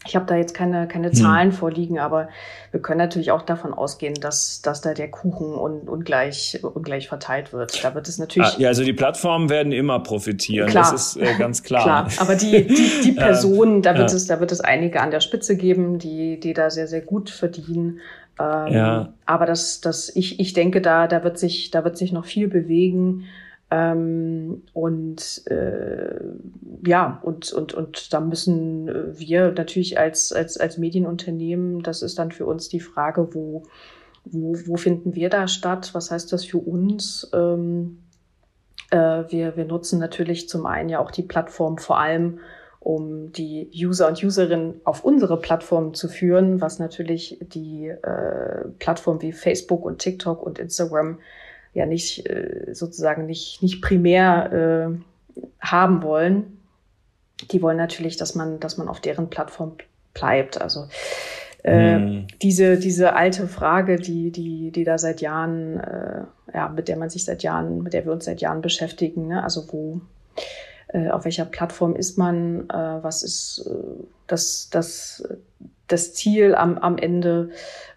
[0.07, 1.15] ich habe da jetzt keine, keine hm.
[1.15, 1.57] Zahlen hm.
[1.57, 2.29] vorliegen, aber
[2.71, 7.53] wir können natürlich auch davon ausgehen, dass, dass da der Kuchen un, ungleich, ungleich verteilt
[7.53, 7.83] wird.
[7.83, 8.49] Da wird es natürlich.
[8.49, 10.69] Ah, ja, also die Plattformen werden immer profitieren.
[10.69, 10.93] Klar.
[10.93, 11.83] Das ist äh, ganz klar.
[11.83, 12.09] klar.
[12.19, 14.17] Aber die, die, die Personen, da wird ja.
[14.17, 17.31] es, da wird es einige an der Spitze geben, die, die da sehr, sehr gut
[17.31, 18.01] verdienen.
[18.39, 19.15] Ähm, ja.
[19.25, 22.49] Aber das, das, ich, ich denke, da, da wird sich, da wird sich noch viel
[22.49, 23.25] bewegen.
[23.71, 26.21] Ähm, und äh,
[26.87, 32.31] ja, und, und, und da müssen wir natürlich als, als, als Medienunternehmen, das ist dann
[32.31, 33.65] für uns die Frage, wo,
[34.25, 35.91] wo, wo finden wir da statt?
[35.95, 37.29] Was heißt das für uns?
[37.35, 37.99] Ähm,
[38.91, 42.39] äh, wir, wir nutzen natürlich zum einen ja auch die Plattform vor allem,
[42.87, 49.21] um die User und Userinnen auf unsere Plattform zu führen, was natürlich die äh, Plattform
[49.23, 51.19] wie Facebook und TikTok und Instagram
[51.75, 56.61] ja nicht äh, sozusagen nicht, nicht primär äh, haben wollen.
[57.51, 59.73] Die wollen natürlich, dass man, dass man auf deren Plattform
[60.15, 60.61] bleibt.
[60.61, 60.87] Also
[61.65, 62.27] äh, hm.
[62.41, 66.23] diese, diese alte Frage, die, die, die da seit Jahren, äh,
[66.55, 69.43] ja, mit der man sich seit Jahren, mit der wir uns seit Jahren beschäftigen, ne?
[69.43, 70.01] also wo
[70.95, 75.27] auf welcher Plattform ist man, äh, was ist äh, das, das,
[75.89, 77.51] das Ziel am, am Ende,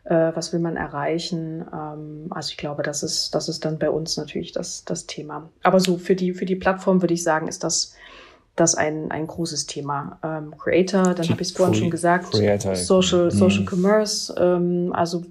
[0.05, 1.65] äh, was will man erreichen.
[1.73, 5.49] Ähm, also ich glaube, das ist, das ist dann bei uns natürlich das, das Thema.
[5.63, 7.93] Aber so für die, für die Plattform würde ich sagen, ist das,
[8.55, 10.19] das ein, ein großes Thema.
[10.23, 12.75] Ähm, Creator, dann habe ich es vorhin schon gesagt, Creator.
[12.75, 13.31] Social, mhm.
[13.31, 15.23] Social Commerce, ähm, also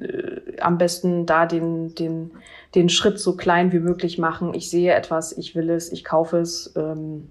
[0.00, 2.32] äh, am besten da den, den,
[2.74, 4.54] den Schritt so klein wie möglich machen.
[4.54, 6.72] Ich sehe etwas, ich will es, ich kaufe es.
[6.76, 7.30] Ähm,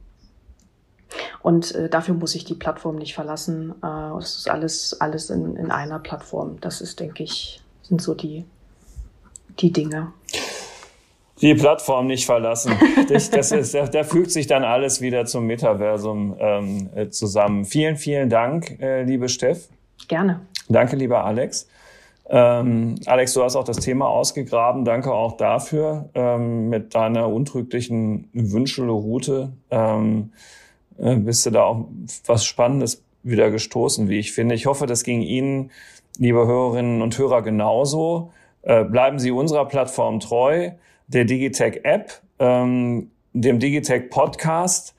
[1.42, 3.74] und äh, dafür muss ich die Plattform nicht verlassen.
[3.84, 6.58] Äh, es ist alles, alles in, in einer Plattform.
[6.62, 8.46] Das ist, denke ich, sind so die,
[9.60, 10.14] die Dinge.
[11.42, 12.74] Die Plattform nicht verlassen.
[13.10, 17.66] Das, das ist, da, da fügt sich dann alles wieder zum Metaversum ähm, äh, zusammen.
[17.66, 19.68] Vielen, vielen Dank, äh, liebe Steff.
[20.08, 20.42] Gerne.
[20.68, 21.68] Danke, lieber Alex.
[22.32, 24.86] Ähm, Alex, du hast auch das Thema ausgegraben.
[24.86, 29.52] Danke auch dafür ähm, mit deiner untrüglichen Wünschelroute.
[29.72, 30.32] Ähm,
[31.00, 31.88] äh, bist du da auch
[32.26, 34.54] was Spannendes wieder gestoßen, wie ich finde.
[34.54, 35.72] Ich hoffe, das ging Ihnen,
[36.20, 38.32] liebe Hörerinnen und Hörer, genauso.
[38.62, 40.72] Äh, bleiben Sie unserer Plattform treu,
[41.08, 44.94] der Digitech App, ähm, dem Digitech Podcast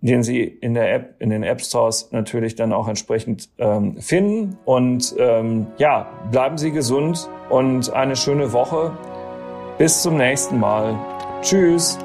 [0.00, 4.58] den Sie in der App, in den App Stores natürlich dann auch entsprechend ähm, finden.
[4.64, 8.96] Und ähm, ja, bleiben Sie gesund und eine schöne Woche.
[9.78, 10.98] Bis zum nächsten Mal.
[11.42, 11.98] Tschüss.